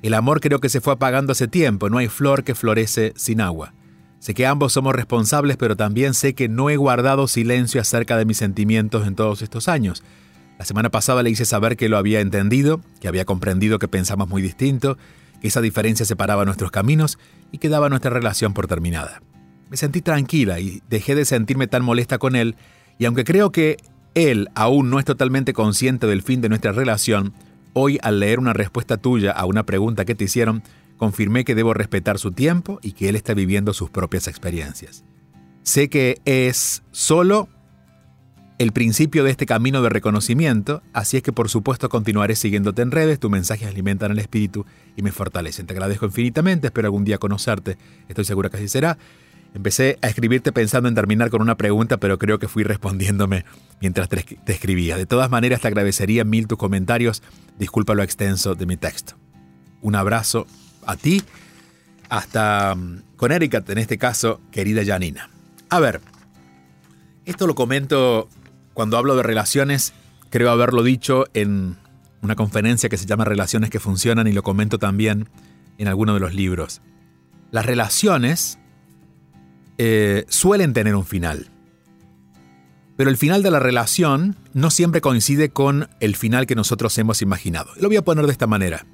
El 0.01 0.13
amor 0.13 0.41
creo 0.41 0.59
que 0.59 0.69
se 0.69 0.81
fue 0.81 0.93
apagando 0.93 1.31
hace 1.31 1.47
tiempo, 1.47 1.89
no 1.89 1.97
hay 1.97 2.07
flor 2.07 2.43
que 2.43 2.55
florece 2.55 3.13
sin 3.15 3.41
agua. 3.41 3.73
Sé 4.19 4.33
que 4.33 4.45
ambos 4.45 4.73
somos 4.73 4.95
responsables, 4.95 5.57
pero 5.57 5.75
también 5.75 6.13
sé 6.13 6.33
que 6.35 6.47
no 6.47 6.69
he 6.69 6.77
guardado 6.77 7.27
silencio 7.27 7.81
acerca 7.81 8.17
de 8.17 8.25
mis 8.25 8.37
sentimientos 8.37 9.07
en 9.07 9.15
todos 9.15 9.41
estos 9.41 9.67
años. 9.67 10.03
La 10.59 10.65
semana 10.65 10.89
pasada 10.89 11.23
le 11.23 11.31
hice 11.31 11.45
saber 11.45 11.75
que 11.75 11.89
lo 11.89 11.97
había 11.97 12.19
entendido, 12.19 12.81
que 12.99 13.07
había 13.07 13.25
comprendido 13.25 13.79
que 13.79 13.87
pensamos 13.87 14.29
muy 14.29 14.43
distinto, 14.43 14.97
que 15.41 15.47
esa 15.47 15.59
diferencia 15.59 16.05
separaba 16.05 16.45
nuestros 16.45 16.69
caminos 16.69 17.17
y 17.51 17.57
que 17.57 17.69
daba 17.69 17.89
nuestra 17.89 18.11
relación 18.11 18.53
por 18.53 18.67
terminada. 18.67 19.23
Me 19.71 19.77
sentí 19.77 20.01
tranquila 20.01 20.59
y 20.59 20.83
dejé 20.87 21.15
de 21.15 21.25
sentirme 21.25 21.65
tan 21.65 21.83
molesta 21.83 22.19
con 22.19 22.35
él, 22.35 22.55
y 22.99 23.05
aunque 23.05 23.23
creo 23.23 23.51
que 23.51 23.77
él 24.15 24.49
aún 24.55 24.89
no 24.89 24.99
es 24.99 25.05
totalmente 25.05 25.53
consciente 25.53 26.07
del 26.07 26.21
fin 26.21 26.41
de 26.41 26.49
nuestra 26.49 26.71
relación, 26.71 27.33
Hoy, 27.73 27.99
al 28.01 28.19
leer 28.19 28.39
una 28.39 28.53
respuesta 28.53 28.97
tuya 28.97 29.31
a 29.31 29.45
una 29.45 29.65
pregunta 29.65 30.03
que 30.03 30.15
te 30.15 30.25
hicieron, 30.25 30.61
confirmé 30.97 31.45
que 31.45 31.55
debo 31.55 31.73
respetar 31.73 32.19
su 32.19 32.31
tiempo 32.31 32.79
y 32.81 32.91
que 32.91 33.07
él 33.07 33.15
está 33.15 33.33
viviendo 33.33 33.73
sus 33.73 33.89
propias 33.89 34.27
experiencias. 34.27 35.05
Sé 35.63 35.89
que 35.89 36.19
es 36.25 36.83
solo 36.91 37.47
el 38.57 38.73
principio 38.73 39.23
de 39.23 39.31
este 39.31 39.45
camino 39.45 39.81
de 39.81 39.89
reconocimiento, 39.89 40.83
así 40.91 41.17
es 41.17 41.23
que 41.23 41.31
por 41.31 41.49
supuesto 41.49 41.87
continuaré 41.87 42.35
siguiéndote 42.35 42.81
en 42.81 42.91
redes, 42.91 43.19
tus 43.19 43.31
mensajes 43.31 43.67
alimentan 43.67 44.11
el 44.11 44.19
espíritu 44.19 44.65
y 44.97 45.01
me 45.01 45.11
fortalecen. 45.11 45.65
Te 45.65 45.73
agradezco 45.73 46.05
infinitamente, 46.05 46.67
espero 46.67 46.87
algún 46.87 47.05
día 47.05 47.17
conocerte, 47.19 47.77
estoy 48.09 48.25
segura 48.25 48.49
que 48.49 48.57
así 48.57 48.67
será. 48.67 48.97
Empecé 49.53 49.99
a 50.01 50.07
escribirte 50.07 50.53
pensando 50.53 50.87
en 50.87 50.95
terminar 50.95 51.29
con 51.29 51.41
una 51.41 51.57
pregunta, 51.57 51.97
pero 51.97 52.17
creo 52.17 52.39
que 52.39 52.47
fui 52.47 52.63
respondiéndome 52.63 53.43
mientras 53.81 54.07
te, 54.07 54.39
escribía. 54.45 54.95
De 54.97 55.05
todas 55.05 55.29
maneras, 55.29 55.61
te 55.61 55.67
agradecería 55.67 56.23
mil 56.23 56.47
tus 56.47 56.57
comentarios. 56.57 57.21
Disculpa 57.59 57.93
lo 57.93 58.03
extenso 58.03 58.55
de 58.55 58.65
mi 58.65 58.77
texto. 58.77 59.15
Un 59.81 59.95
abrazo 59.95 60.47
a 60.85 60.95
ti, 60.95 61.21
hasta 62.09 62.75
mm, 62.75 63.03
Connecticut, 63.17 63.69
en 63.69 63.77
este 63.77 63.97
caso, 63.97 64.39
querida 64.51 64.85
Janina. 64.85 65.29
A 65.69 65.79
ver, 65.79 65.99
esto 67.25 67.45
lo 67.45 67.55
comento 67.55 68.29
cuando 68.73 68.97
hablo 68.97 69.15
de 69.15 69.23
relaciones, 69.23 69.93
creo 70.29 70.49
haberlo 70.49 70.81
dicho 70.81 71.25
en 71.33 71.77
una 72.21 72.35
conferencia 72.35 72.87
que 72.87 72.97
se 72.97 73.05
llama 73.05 73.25
Relaciones 73.25 73.69
que 73.69 73.79
Funcionan 73.79 74.27
y 74.27 74.31
lo 74.31 74.43
comento 74.43 74.79
también 74.79 75.27
en 75.77 75.87
alguno 75.87 76.13
de 76.13 76.19
los 76.19 76.33
libros. 76.33 76.81
Las 77.51 77.65
relaciones 77.65 78.59
eh, 79.83 80.25
suelen 80.29 80.73
tener 80.73 80.95
un 80.95 81.07
final. 81.07 81.47
Pero 82.97 83.09
el 83.09 83.17
final 83.17 83.41
de 83.41 83.49
la 83.49 83.57
relación 83.57 84.35
no 84.53 84.69
siempre 84.69 85.01
coincide 85.01 85.49
con 85.49 85.89
el 85.99 86.15
final 86.15 86.45
que 86.45 86.53
nosotros 86.53 86.95
hemos 86.99 87.23
imaginado. 87.23 87.71
Lo 87.77 87.87
voy 87.87 87.97
a 87.97 88.03
poner 88.03 88.27
de 88.27 88.31
esta 88.31 88.45
manera. 88.45 88.85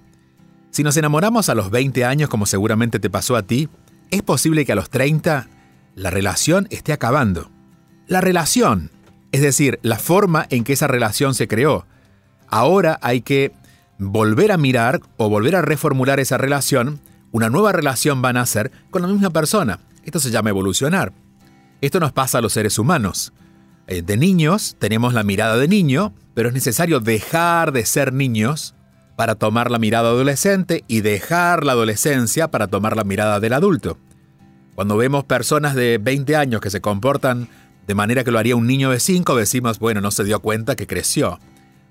Si 0.72 0.84
nos 0.84 0.96
enamoramos 0.96 1.50
a 1.50 1.56
los 1.56 1.72
20 1.72 2.06
años, 2.06 2.30
como 2.30 2.46
seguramente 2.46 3.02
te 3.02 3.10
pasó 3.10 3.36
a 3.36 3.44
ti, 3.44 3.68
es 4.12 4.22
posible 4.22 4.64
que 4.64 4.72
a 4.72 4.76
los 4.76 4.90
30 4.90 5.50
la 5.96 6.10
relación 6.10 6.70
esté 6.72 6.94
acabando. 6.94 7.52
La 8.08 8.22
relación, 8.22 8.90
es 9.34 9.42
decir, 9.42 9.80
la 9.82 10.00
forma 10.00 10.48
en 10.50 10.64
que 10.64 10.72
esa 10.72 10.88
relación 10.88 11.36
se 11.36 11.50
creó. 11.50 11.86
Ahora 12.48 12.98
hay 13.02 13.20
que 13.20 13.52
volver 14.00 14.54
a 14.54 14.58
mirar 14.58 15.02
o 15.18 15.28
volver 15.28 15.58
a 15.58 15.62
reformular 15.62 16.22
esa 16.22 16.38
relación. 16.38 17.02
Una 17.34 17.50
nueva 17.50 17.74
relación 17.74 18.24
va 18.24 18.30
a 18.30 18.34
nacer 18.34 18.72
con 18.90 19.02
la 19.02 19.10
misma 19.10 19.32
persona. 19.32 19.82
Esto 20.08 20.22
se 20.22 20.32
llama 20.32 20.52
evolucionar. 20.52 21.12
Esto 21.82 22.00
nos 22.00 22.14
pasa 22.14 22.38
a 22.38 22.42
los 22.42 22.54
seres 22.54 22.80
humanos. 22.80 23.34
Eh, 23.88 24.02
de 24.02 24.16
niños 24.16 24.78
tenemos 24.80 25.14
la 25.14 25.24
mirada 25.24 25.58
de 25.58 25.68
niño, 25.68 26.14
pero 26.34 26.48
es 26.48 26.54
necesario 26.54 27.02
dejar 27.02 27.74
de 27.74 27.86
ser 27.86 28.14
niños 28.14 28.74
para 29.18 29.36
tomar 29.36 29.70
la 29.70 29.80
mirada 29.80 30.08
adolescente 30.08 30.86
y 30.88 31.02
dejar 31.02 31.66
la 31.66 31.74
adolescencia 31.74 32.50
para 32.50 32.68
tomar 32.68 32.96
la 32.96 33.04
mirada 33.04 33.42
del 33.42 33.52
adulto. 33.52 33.98
Cuando 34.76 34.96
vemos 34.96 35.26
personas 35.26 35.76
de 35.76 35.98
20 35.98 36.38
años 36.38 36.62
que 36.62 36.70
se 36.70 36.80
comportan 36.80 37.50
de 37.86 37.94
manera 37.94 38.24
que 38.24 38.32
lo 38.32 38.40
haría 38.40 38.56
un 38.56 38.66
niño 38.66 38.92
de 38.92 39.02
5, 39.02 39.36
decimos, 39.36 39.78
bueno, 39.78 40.00
no 40.00 40.12
se 40.12 40.24
dio 40.24 40.40
cuenta 40.40 40.78
que 40.78 40.88
creció. 40.88 41.38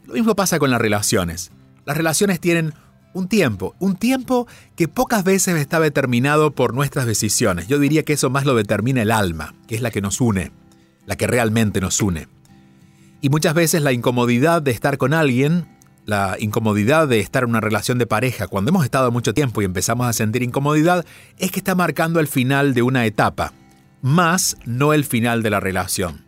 Lo 0.07 0.15
mismo 0.15 0.35
pasa 0.35 0.59
con 0.59 0.71
las 0.71 0.81
relaciones. 0.81 1.51
Las 1.85 1.99
relaciones 1.99 2.41
tienen 2.41 2.73
un 3.17 3.29
tiempo, 3.29 3.75
un 3.79 3.97
tiempo 3.97 4.47
que 4.77 4.89
pocas 4.89 5.25
veces 5.25 5.57
está 5.57 5.81
determinado 5.81 6.51
por 6.51 6.75
nuestras 6.75 7.07
decisiones. 7.07 7.67
Yo 7.67 7.79
diría 7.79 8.03
que 8.03 8.13
eso 8.13 8.29
más 8.29 8.45
lo 8.45 8.55
determina 8.55 9.01
el 9.01 9.11
alma, 9.11 9.55
que 9.67 9.75
es 9.75 9.81
la 9.81 9.91
que 9.91 10.03
nos 10.03 10.21
une, 10.21 10.53
la 11.07 11.17
que 11.17 11.27
realmente 11.27 11.81
nos 11.81 12.03
une. 12.03 12.29
Y 13.23 13.31
muchas 13.31 13.55
veces 13.55 13.81
la 13.81 13.93
incomodidad 13.93 14.61
de 14.61 14.71
estar 14.71 14.99
con 14.99 15.15
alguien, 15.15 15.67
la 16.05 16.37
incomodidad 16.39 17.09
de 17.09 17.21
estar 17.21 17.45
en 17.45 17.51
una 17.51 17.63
relación 17.63 17.97
de 17.97 18.07
pareja, 18.07 18.49
cuando 18.49 18.69
hemos 18.69 18.85
estado 18.85 19.11
mucho 19.11 19.33
tiempo 19.33 19.63
y 19.63 19.65
empezamos 19.65 20.07
a 20.07 20.13
sentir 20.13 20.43
incomodidad, 20.43 21.07
es 21.39 21.51
que 21.51 21.61
está 21.61 21.75
marcando 21.75 22.21
el 22.21 22.29
final 22.29 22.75
de 22.75 22.83
una 22.83 23.07
etapa, 23.07 23.55
más 24.03 24.59
no 24.67 24.93
el 24.93 25.07
final 25.07 25.43
de 25.43 25.51
la 25.51 25.61
relación. 25.61 26.27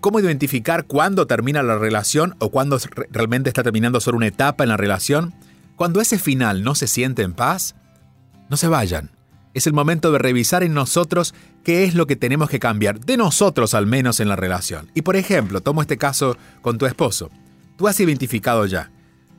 ¿Cómo 0.00 0.20
identificar 0.20 0.84
cuándo 0.84 1.26
termina 1.26 1.64
la 1.64 1.76
relación 1.76 2.36
o 2.38 2.50
cuándo 2.50 2.78
realmente 3.10 3.50
está 3.50 3.64
terminando 3.64 4.00
solo 4.00 4.16
una 4.16 4.28
etapa 4.28 4.62
en 4.62 4.70
la 4.70 4.76
relación? 4.76 5.34
Cuando 5.78 6.00
ese 6.00 6.18
final 6.18 6.64
no 6.64 6.74
se 6.74 6.88
siente 6.88 7.22
en 7.22 7.34
paz, 7.34 7.76
no 8.50 8.56
se 8.56 8.66
vayan. 8.66 9.12
Es 9.54 9.68
el 9.68 9.72
momento 9.72 10.10
de 10.10 10.18
revisar 10.18 10.64
en 10.64 10.74
nosotros 10.74 11.36
qué 11.62 11.84
es 11.84 11.94
lo 11.94 12.08
que 12.08 12.16
tenemos 12.16 12.50
que 12.50 12.58
cambiar, 12.58 12.98
de 12.98 13.16
nosotros 13.16 13.74
al 13.74 13.86
menos 13.86 14.18
en 14.18 14.28
la 14.28 14.34
relación. 14.34 14.90
Y 14.94 15.02
por 15.02 15.14
ejemplo, 15.14 15.60
tomo 15.60 15.80
este 15.80 15.96
caso 15.96 16.36
con 16.62 16.78
tu 16.78 16.86
esposo. 16.86 17.30
Tú 17.76 17.86
has 17.86 18.00
identificado 18.00 18.66
ya, 18.66 18.90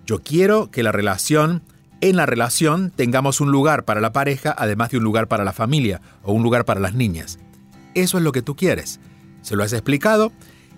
yo 0.06 0.24
quiero 0.24 0.72
que 0.72 0.82
la 0.82 0.94
relación, 0.94 1.62
en 2.00 2.16
la 2.16 2.26
relación, 2.26 2.94
tengamos 2.96 3.42
un 3.42 3.52
lugar 3.52 3.84
para 3.84 4.00
la 4.00 4.14
pareja, 4.14 4.56
además 4.58 4.92
de 4.92 4.98
un 4.98 5.04
lugar 5.04 5.28
para 5.28 5.44
la 5.44 5.52
familia 5.52 6.00
o 6.24 6.32
un 6.32 6.42
lugar 6.42 6.64
para 6.64 6.80
las 6.80 6.94
niñas. 6.94 7.38
Eso 7.96 8.18
es 8.18 8.24
lo 8.24 8.32
que 8.32 8.42
tú 8.42 8.56
quieres. 8.56 9.02
Se 9.42 9.58
lo 9.58 9.64
has 9.66 9.74
explicado 9.74 10.32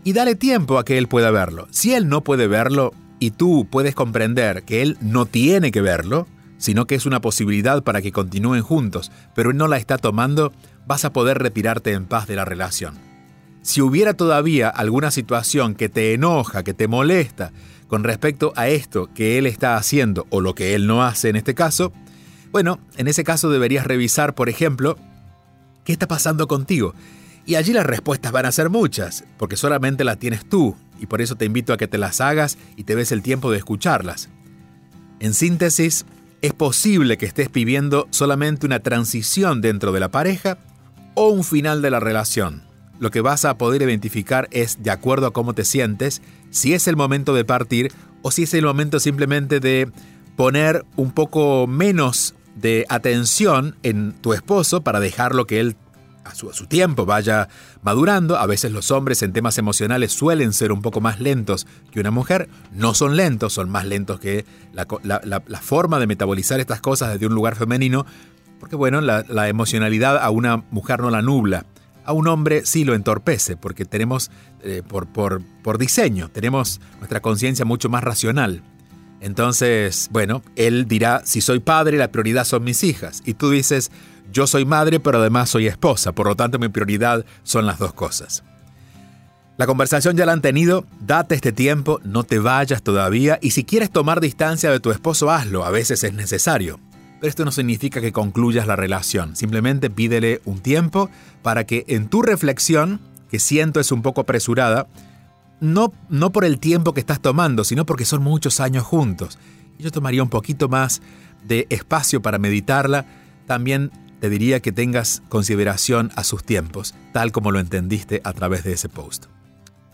y 0.03 0.13
dale 0.13 0.33
tiempo 0.33 0.79
a 0.79 0.85
que 0.85 0.97
él 0.97 1.07
pueda 1.07 1.29
verlo. 1.29 1.67
Si 1.69 1.93
él 1.93 2.09
no 2.09 2.23
puede 2.23 2.47
verlo, 2.47 2.93
y 3.21 3.29
tú 3.29 3.67
puedes 3.69 3.93
comprender 3.93 4.63
que 4.63 4.81
él 4.81 4.97
no 4.99 5.27
tiene 5.27 5.71
que 5.71 5.79
verlo, 5.79 6.27
sino 6.57 6.87
que 6.87 6.95
es 6.95 7.05
una 7.05 7.21
posibilidad 7.21 7.83
para 7.83 8.01
que 8.01 8.11
continúen 8.11 8.63
juntos, 8.63 9.11
pero 9.35 9.51
él 9.51 9.57
no 9.57 9.67
la 9.67 9.77
está 9.77 9.99
tomando, 9.99 10.51
vas 10.87 11.05
a 11.05 11.13
poder 11.13 11.37
retirarte 11.37 11.93
en 11.93 12.05
paz 12.05 12.25
de 12.25 12.35
la 12.35 12.45
relación. 12.45 12.95
Si 13.61 13.79
hubiera 13.79 14.15
todavía 14.15 14.69
alguna 14.69 15.11
situación 15.11 15.75
que 15.75 15.87
te 15.87 16.15
enoja, 16.15 16.63
que 16.63 16.73
te 16.73 16.87
molesta 16.87 17.51
con 17.87 18.03
respecto 18.03 18.53
a 18.55 18.69
esto 18.69 19.07
que 19.13 19.37
él 19.37 19.45
está 19.45 19.75
haciendo 19.75 20.25
o 20.31 20.41
lo 20.41 20.55
que 20.55 20.73
él 20.73 20.87
no 20.87 21.03
hace 21.03 21.29
en 21.29 21.35
este 21.35 21.53
caso, 21.53 21.93
bueno, 22.51 22.79
en 22.97 23.07
ese 23.07 23.23
caso 23.23 23.51
deberías 23.51 23.85
revisar, 23.85 24.33
por 24.33 24.49
ejemplo, 24.49 24.97
qué 25.83 25.91
está 25.93 26.07
pasando 26.07 26.47
contigo. 26.47 26.95
Y 27.45 27.53
allí 27.53 27.71
las 27.71 27.85
respuestas 27.85 28.31
van 28.31 28.47
a 28.47 28.51
ser 28.51 28.71
muchas, 28.71 29.25
porque 29.37 29.57
solamente 29.57 30.03
las 30.03 30.17
tienes 30.17 30.43
tú 30.49 30.75
y 31.01 31.07
por 31.07 31.19
eso 31.21 31.35
te 31.35 31.45
invito 31.45 31.73
a 31.73 31.77
que 31.77 31.87
te 31.87 31.97
las 31.97 32.21
hagas 32.21 32.57
y 32.77 32.83
te 32.83 32.95
des 32.95 33.11
el 33.11 33.23
tiempo 33.23 33.51
de 33.51 33.57
escucharlas. 33.57 34.29
En 35.19 35.33
síntesis, 35.33 36.05
es 36.41 36.53
posible 36.53 37.17
que 37.17 37.25
estés 37.25 37.51
viviendo 37.51 38.07
solamente 38.11 38.65
una 38.65 38.79
transición 38.79 39.61
dentro 39.61 39.91
de 39.91 39.99
la 39.99 40.09
pareja 40.09 40.59
o 41.15 41.29
un 41.29 41.43
final 41.43 41.81
de 41.81 41.91
la 41.91 41.99
relación. 41.99 42.63
Lo 42.99 43.09
que 43.09 43.21
vas 43.21 43.45
a 43.45 43.57
poder 43.57 43.81
identificar 43.81 44.47
es, 44.51 44.83
de 44.83 44.91
acuerdo 44.91 45.27
a 45.27 45.33
cómo 45.33 45.53
te 45.53 45.65
sientes, 45.65 46.21
si 46.51 46.73
es 46.73 46.87
el 46.87 46.95
momento 46.95 47.33
de 47.33 47.45
partir 47.45 47.91
o 48.21 48.29
si 48.29 48.43
es 48.43 48.53
el 48.53 48.65
momento 48.65 48.99
simplemente 48.99 49.59
de 49.59 49.91
poner 50.35 50.85
un 50.95 51.11
poco 51.11 51.65
menos 51.65 52.35
de 52.55 52.85
atención 52.89 53.75
en 53.81 54.13
tu 54.13 54.33
esposo 54.33 54.81
para 54.81 54.99
dejarlo 54.99 55.47
que 55.47 55.59
él 55.59 55.75
a 56.23 56.35
su, 56.35 56.65
tiempo 56.67 57.05
vaya 57.05 57.47
madurando. 57.81 58.37
A 58.37 58.45
veces 58.45 58.71
los 58.71 58.91
hombres 58.91 59.21
en 59.23 59.33
temas 59.33 59.57
emocionales 59.57 60.11
suelen 60.11 60.53
ser 60.53 60.71
un 60.71 60.81
poco 60.81 61.01
más 61.01 61.19
lentos 61.19 61.67
que 61.91 61.99
una 61.99 62.11
mujer. 62.11 62.49
No 62.71 62.93
son 62.93 63.15
lentos, 63.15 63.53
son 63.53 63.69
más 63.69 63.85
lentos 63.85 64.19
que 64.19 64.45
la, 64.73 65.61
forma 65.61 65.99
de 65.99 66.07
metabolizar 66.07 66.59
estas 66.59 66.81
cosas 66.81 67.13
desde 67.13 67.27
un 67.27 67.35
lugar 67.35 67.55
femenino. 67.55 68.05
Porque 68.59 68.75
bueno, 68.75 69.01
la, 69.01 69.49
emocionalidad 69.49 70.17
a 70.17 70.29
una 70.29 70.57
mujer 70.71 70.99
no 70.99 71.09
la 71.09 71.21
nubla. 71.21 71.65
A 72.03 72.13
un 72.13 72.27
hombre 72.27 72.65
sí 72.65 72.83
lo 72.83 72.95
entorpece, 72.95 73.57
porque 73.57 73.85
tenemos, 73.85 74.31
eh, 74.63 74.81
por, 74.87 75.07
por, 75.07 75.43
por 75.61 75.77
diseño, 75.77 76.29
tenemos 76.29 76.81
nuestra 76.97 77.19
conciencia 77.19 77.63
mucho 77.63 77.89
más 77.89 78.03
racional. 78.03 78.63
Entonces, 79.21 80.09
bueno, 80.11 80.41
él 80.55 80.87
dirá, 80.87 81.21
si 81.25 81.41
soy 81.41 81.59
padre, 81.59 81.97
la 81.97 82.11
prioridad 82.11 82.43
son 82.43 82.63
mis 82.63 82.83
hijas. 82.83 83.21
Y 83.23 83.35
tú 83.35 83.51
dices, 83.51 83.91
yo 84.31 84.47
soy 84.47 84.65
madre, 84.65 84.99
pero 84.99 85.19
además 85.19 85.49
soy 85.49 85.67
esposa, 85.67 86.13
por 86.13 86.27
lo 86.27 86.35
tanto 86.35 86.59
mi 86.59 86.69
prioridad 86.69 87.25
son 87.43 87.65
las 87.65 87.79
dos 87.79 87.93
cosas. 87.93 88.43
La 89.57 89.67
conversación 89.67 90.17
ya 90.17 90.25
la 90.25 90.31
han 90.31 90.41
tenido, 90.41 90.85
date 91.01 91.35
este 91.35 91.51
tiempo, 91.51 91.99
no 92.03 92.23
te 92.23 92.39
vayas 92.39 92.81
todavía 92.81 93.37
y 93.41 93.51
si 93.51 93.63
quieres 93.63 93.91
tomar 93.91 94.19
distancia 94.19 94.71
de 94.71 94.79
tu 94.79 94.91
esposo, 94.91 95.29
hazlo, 95.29 95.65
a 95.65 95.69
veces 95.69 96.03
es 96.03 96.13
necesario. 96.13 96.79
Pero 97.19 97.29
esto 97.29 97.45
no 97.45 97.51
significa 97.51 98.01
que 98.01 98.11
concluyas 98.11 98.65
la 98.65 98.75
relación, 98.75 99.35
simplemente 99.35 99.91
pídele 99.91 100.41
un 100.45 100.61
tiempo 100.61 101.09
para 101.43 101.65
que 101.65 101.85
en 101.87 102.07
tu 102.07 102.23
reflexión, 102.23 102.99
que 103.29 103.37
siento 103.37 103.79
es 103.79 103.91
un 103.91 104.01
poco 104.01 104.21
apresurada, 104.21 104.87
no, 105.59 105.93
no 106.09 106.31
por 106.31 106.43
el 106.43 106.59
tiempo 106.59 106.93
que 106.93 106.99
estás 106.99 107.21
tomando, 107.21 107.63
sino 107.63 107.85
porque 107.85 108.05
son 108.05 108.23
muchos 108.23 108.59
años 108.59 108.83
juntos. 108.83 109.37
Yo 109.77 109.91
tomaría 109.91 110.23
un 110.23 110.29
poquito 110.29 110.69
más 110.69 111.01
de 111.43 111.67
espacio 111.69 112.21
para 112.23 112.39
meditarla, 112.39 113.05
también 113.45 113.91
te 114.21 114.29
diría 114.29 114.59
que 114.59 114.71
tengas 114.71 115.23
consideración 115.29 116.11
a 116.15 116.23
sus 116.23 116.43
tiempos, 116.43 116.93
tal 117.11 117.31
como 117.31 117.51
lo 117.51 117.59
entendiste 117.59 118.21
a 118.23 118.33
través 118.33 118.63
de 118.63 118.73
ese 118.73 118.87
post. 118.87 119.25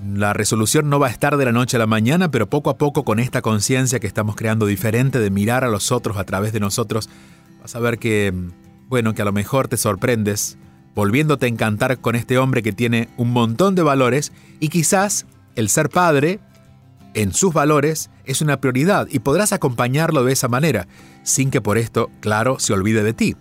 La 0.06 0.34
resolución 0.34 0.90
no 0.90 1.00
va 1.00 1.08
a 1.08 1.12
estar 1.12 1.38
de 1.38 1.46
la 1.46 1.54
noche 1.54 1.78
a 1.78 1.80
la 1.80 1.88
mañana, 1.88 2.30
pero 2.30 2.50
poco 2.50 2.70
a 2.70 2.78
poco 2.78 3.06
con 3.06 3.20
esta 3.20 3.42
conciencia 3.42 4.02
que 4.02 4.06
estamos 4.06 4.36
creando 4.36 4.66
diferente 4.66 5.20
de 5.20 5.30
mirar 5.32 5.64
a 5.64 5.70
los 5.70 5.94
otros 5.94 6.18
a 6.18 6.26
través 6.26 6.52
de 6.52 6.60
nosotros, 6.60 7.10
vas 7.62 7.74
a 7.74 7.80
ver 7.80 8.00
que, 8.00 8.34
bueno, 8.90 9.16
que 9.16 9.22
a 9.22 9.26
lo 9.26 9.32
mejor 9.32 9.70
te 9.70 9.78
sorprendes 9.78 10.58
volviéndote 10.94 11.46
a 11.46 11.50
encantar 11.50 11.98
con 12.00 12.16
este 12.16 12.38
hombre 12.38 12.62
que 12.62 12.74
tiene 12.74 13.08
un 13.16 13.32
montón 13.32 13.76
de 13.76 13.84
valores 13.84 14.34
y 14.60 14.68
quizás 14.68 15.26
el 15.56 15.70
ser 15.70 15.90
padre, 15.90 16.42
en 17.14 17.34
sus 17.34 17.54
valores, 17.54 18.10
es 18.26 18.42
una 18.42 18.60
prioridad 18.60 19.08
y 19.10 19.20
podrás 19.20 19.54
acompañarlo 19.54 20.26
de 20.26 20.34
esa 20.34 20.50
manera, 20.50 20.88
sin 21.24 21.50
que 21.50 21.62
por 21.62 21.78
esto, 21.78 22.12
claro, 22.20 22.60
se 22.60 22.74
olvide 22.74 23.04
de 23.04 23.14
ti 23.14 23.36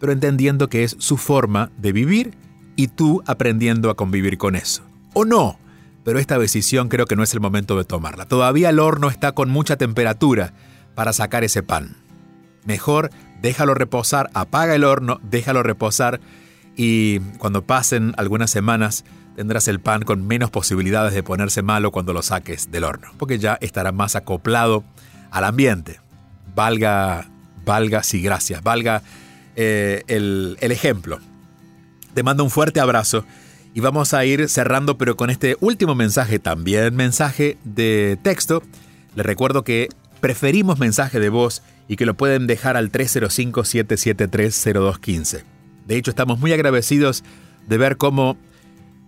pero 0.00 0.12
entendiendo 0.12 0.68
que 0.68 0.82
es 0.82 0.96
su 0.98 1.16
forma 1.16 1.70
de 1.76 1.92
vivir 1.92 2.34
y 2.74 2.88
tú 2.88 3.22
aprendiendo 3.26 3.90
a 3.90 3.96
convivir 3.96 4.38
con 4.38 4.56
eso. 4.56 4.82
O 5.12 5.24
no, 5.24 5.58
pero 6.04 6.18
esta 6.18 6.38
decisión 6.38 6.88
creo 6.88 7.06
que 7.06 7.14
no 7.14 7.22
es 7.22 7.34
el 7.34 7.40
momento 7.40 7.76
de 7.76 7.84
tomarla. 7.84 8.24
Todavía 8.24 8.70
el 8.70 8.78
horno 8.78 9.10
está 9.10 9.32
con 9.32 9.50
mucha 9.50 9.76
temperatura 9.76 10.54
para 10.94 11.12
sacar 11.12 11.44
ese 11.44 11.62
pan. 11.62 11.96
Mejor 12.64 13.10
déjalo 13.42 13.74
reposar, 13.74 14.30
apaga 14.34 14.74
el 14.74 14.84
horno, 14.84 15.20
déjalo 15.22 15.62
reposar 15.62 16.20
y 16.76 17.20
cuando 17.38 17.66
pasen 17.66 18.14
algunas 18.16 18.50
semanas 18.50 19.04
tendrás 19.36 19.68
el 19.68 19.80
pan 19.80 20.02
con 20.02 20.26
menos 20.26 20.50
posibilidades 20.50 21.14
de 21.14 21.22
ponerse 21.22 21.62
malo 21.62 21.90
cuando 21.90 22.12
lo 22.12 22.22
saques 22.22 22.70
del 22.70 22.84
horno, 22.84 23.08
porque 23.18 23.38
ya 23.38 23.58
estará 23.60 23.92
más 23.92 24.16
acoplado 24.16 24.84
al 25.30 25.44
ambiente. 25.44 26.00
Valga, 26.54 27.30
valga, 27.64 28.02
sí, 28.02 28.22
gracias, 28.22 28.62
valga 28.62 29.02
eh, 29.56 30.04
el, 30.06 30.56
ejemplo. 30.60 31.18
Te 32.14 32.22
mando 32.22 32.44
un 32.44 32.50
fuerte 32.50 32.80
abrazo 32.80 33.24
y 33.74 33.80
vamos 33.80 34.14
a 34.14 34.24
ir 34.24 34.48
cerrando, 34.48 34.96
pero 34.98 35.16
con 35.16 35.30
este 35.30 35.56
último 35.60 35.94
mensaje, 35.94 36.38
también 36.38 36.94
mensaje 36.94 37.58
de 37.64 38.18
texto. 38.22 38.62
Les 39.14 39.26
recuerdo 39.26 39.64
que 39.64 39.88
preferimos 40.20 40.78
mensaje 40.78 41.20
de 41.20 41.28
voz 41.28 41.62
y 41.88 41.96
que 41.96 42.06
lo 42.06 42.14
pueden 42.14 42.46
dejar 42.46 42.76
al 42.76 42.92
305-773-0215. 42.92 45.42
De 45.86 45.96
hecho, 45.96 46.10
estamos 46.10 46.38
muy 46.38 46.52
agradecidos 46.52 47.24
de 47.66 47.78
ver 47.78 47.96
cómo 47.96 48.36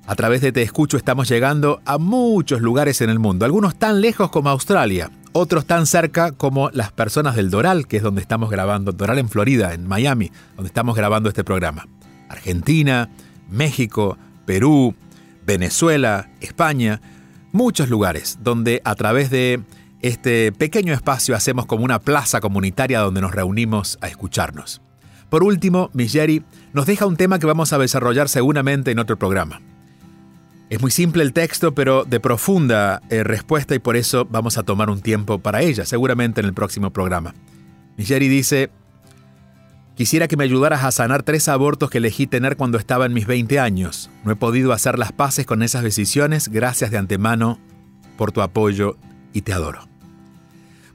a 0.07 0.17
través 0.17 0.41
de 0.41 0.53
Te 0.53 0.63
Escucho 0.63 0.97
estamos 0.97 1.29
llegando 1.29 1.81
a 1.85 1.99
muchos 1.99 2.61
lugares 2.61 3.01
en 3.01 3.11
el 3.11 3.19
mundo, 3.19 3.45
algunos 3.45 3.77
tan 3.77 4.01
lejos 4.01 4.31
como 4.31 4.51
Australia, 4.51 5.11
otros 5.33 5.67
tan 5.67 5.87
cerca 5.87 6.33
como 6.33 6.71
las 6.71 6.93
personas 6.93 7.37
del 7.37 7.51
Doral, 7.51 7.87
que 7.87 7.99
es 7.99 8.03
donde 8.03 8.21
estamos 8.21 8.51
grabando, 8.51 8.93
Doral 8.93 9.19
en 9.19 9.29
Florida, 9.29 9.75
en 9.75 9.87
Miami, 9.87 10.31
donde 10.57 10.69
estamos 10.69 10.97
grabando 10.97 11.29
este 11.29 11.45
programa. 11.45 11.87
Argentina, 12.29 13.11
México, 13.51 14.17
Perú, 14.47 14.95
Venezuela, 15.45 16.31
España, 16.41 17.01
muchos 17.53 17.89
lugares 17.91 18.39
donde 18.43 18.81
a 18.85 18.95
través 18.95 19.31
de 19.31 19.61
este 20.01 20.53
pequeño 20.53 20.93
espacio 20.93 21.37
hacemos 21.37 21.67
como 21.67 21.85
una 21.85 22.01
plaza 22.01 22.41
comunitaria 22.41 23.01
donde 23.01 23.21
nos 23.21 23.33
reunimos 23.33 23.99
a 24.01 24.09
escucharnos. 24.09 24.83
Por 25.29 25.45
último, 25.45 25.91
Miss 25.95 26.13
Jerry 26.13 26.45
nos 26.73 26.87
deja 26.87 27.07
un 27.07 27.17
tema 27.17 27.39
que 27.39 27.47
vamos 27.47 27.73
a 27.73 27.79
desarrollar 27.79 28.29
seguramente 28.29 28.91
en 28.91 28.99
otro 28.99 29.19
programa. 29.19 29.61
Es 30.73 30.81
muy 30.81 30.91
simple 30.91 31.23
el 31.23 31.35
texto, 31.35 31.75
pero 31.75 32.07
de 32.07 32.19
profunda 32.19 33.03
eh, 33.11 33.25
respuesta 33.25 33.75
y 33.75 33.79
por 33.79 33.95
eso 33.95 34.25
vamos 34.25 34.57
a 34.57 34.63
tomar 34.63 34.89
un 34.89 35.03
tiempo 35.03 35.39
para 35.39 35.61
ella, 35.61 35.85
seguramente 35.85 36.41
en 36.41 36.47
el 36.47 36.55
próximo 36.55 36.91
programa. 36.91 37.35
Jerry 37.99 38.27
dice, 38.29 38.71
quisiera 39.97 40.29
que 40.29 40.39
me 40.39 40.45
ayudaras 40.45 40.83
a 40.83 40.91
sanar 40.91 41.25
tres 41.25 41.49
abortos 41.49 41.91
que 41.91 41.99
elegí 41.99 42.27
tener 42.27 42.57
cuando 42.57 42.79
estaba 42.79 43.05
en 43.05 43.13
mis 43.13 43.27
20 43.27 43.61
años. 43.61 44.09
No 44.25 44.33
he 44.33 44.37
podido 44.37 44.73
hacer 44.73 44.99
las 44.99 45.13
paces 45.13 45.45
con 45.45 45.63
esas 45.63 45.83
decisiones, 45.83 46.49
gracias 46.49 46.91
de 46.91 46.97
antemano 46.97 47.59
por 48.17 48.33
tu 48.33 48.41
apoyo 48.41 48.97
y 49.35 49.43
te 49.43 49.53
adoro. 49.53 49.87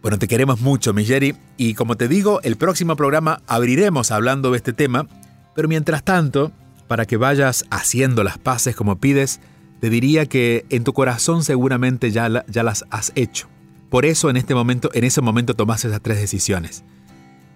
Bueno, 0.01 0.17
te 0.17 0.27
queremos 0.27 0.59
mucho, 0.59 0.91
Jerry, 0.95 1.35
y 1.55 1.75
como 1.75 1.97
te 1.97 2.07
digo, 2.07 2.41
el 2.41 2.55
próximo 2.57 2.95
programa 2.95 3.43
abriremos 3.45 4.09
hablando 4.09 4.49
de 4.49 4.57
este 4.57 4.73
tema, 4.73 5.07
pero 5.53 5.67
mientras 5.67 6.03
tanto, 6.03 6.51
para 6.87 7.05
que 7.05 7.17
vayas 7.17 7.65
haciendo 7.69 8.23
las 8.23 8.39
paces 8.39 8.75
como 8.75 8.99
pides, 8.99 9.39
te 9.79 9.89
diría 9.89 10.25
que 10.25 10.65
en 10.69 10.83
tu 10.83 10.93
corazón 10.93 11.43
seguramente 11.43 12.11
ya, 12.11 12.45
ya 12.47 12.63
las 12.63 12.85
has 12.89 13.11
hecho. 13.15 13.47
Por 13.89 14.05
eso 14.05 14.29
en 14.29 14.37
este 14.37 14.55
momento, 14.55 14.89
en 14.93 15.03
ese 15.03 15.21
momento 15.21 15.53
tomas 15.53 15.85
esas 15.85 16.01
tres 16.01 16.19
decisiones. 16.19 16.83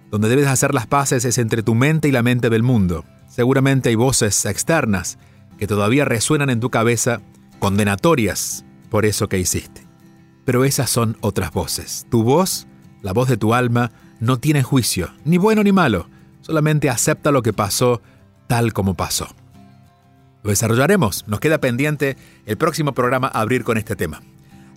Donde 0.10 0.30
debes 0.30 0.48
hacer 0.48 0.74
las 0.74 0.88
paces 0.88 1.26
es 1.26 1.38
entre 1.38 1.64
tu 1.64 1.76
mente 1.76 2.08
y 2.08 2.12
la 2.12 2.24
mente 2.24 2.50
del 2.50 2.64
mundo. 2.64 3.06
Seguramente 3.30 3.90
hay 3.90 3.96
voces 3.96 4.46
externas 4.46 5.18
que 5.58 5.68
todavía 5.68 6.06
resuenan 6.06 6.50
en 6.50 6.60
tu 6.60 6.70
cabeza 6.70 7.22
condenatorias 7.60 8.66
por 8.90 9.06
eso 9.06 9.30
que 9.30 9.40
hiciste. 9.40 9.86
Pero 10.46 10.66
esas 10.66 10.90
son 10.90 11.18
otras 11.22 11.52
voces. 11.54 12.06
Tu 12.10 12.24
voz, 12.24 12.68
la 13.02 13.14
voz 13.14 13.30
de 13.30 13.38
tu 13.38 13.54
alma, 13.54 13.92
no 14.20 14.38
tiene 14.38 14.64
juicio, 14.64 15.10
ni 15.24 15.38
bueno 15.38 15.64
ni 15.64 15.72
malo. 15.72 16.08
Solamente 16.42 16.90
acepta 16.90 17.32
lo 17.32 17.42
que 17.42 17.54
pasó 17.54 18.02
tal 18.48 18.74
como 18.74 18.96
pasó. 18.96 19.28
Lo 20.44 20.50
desarrollaremos. 20.50 21.26
Nos 21.28 21.40
queda 21.40 21.60
pendiente 21.60 22.18
el 22.46 22.58
próximo 22.58 22.94
programa 22.94 23.28
abrir 23.28 23.64
con 23.64 23.78
este 23.78 23.96
tema. 23.96 24.22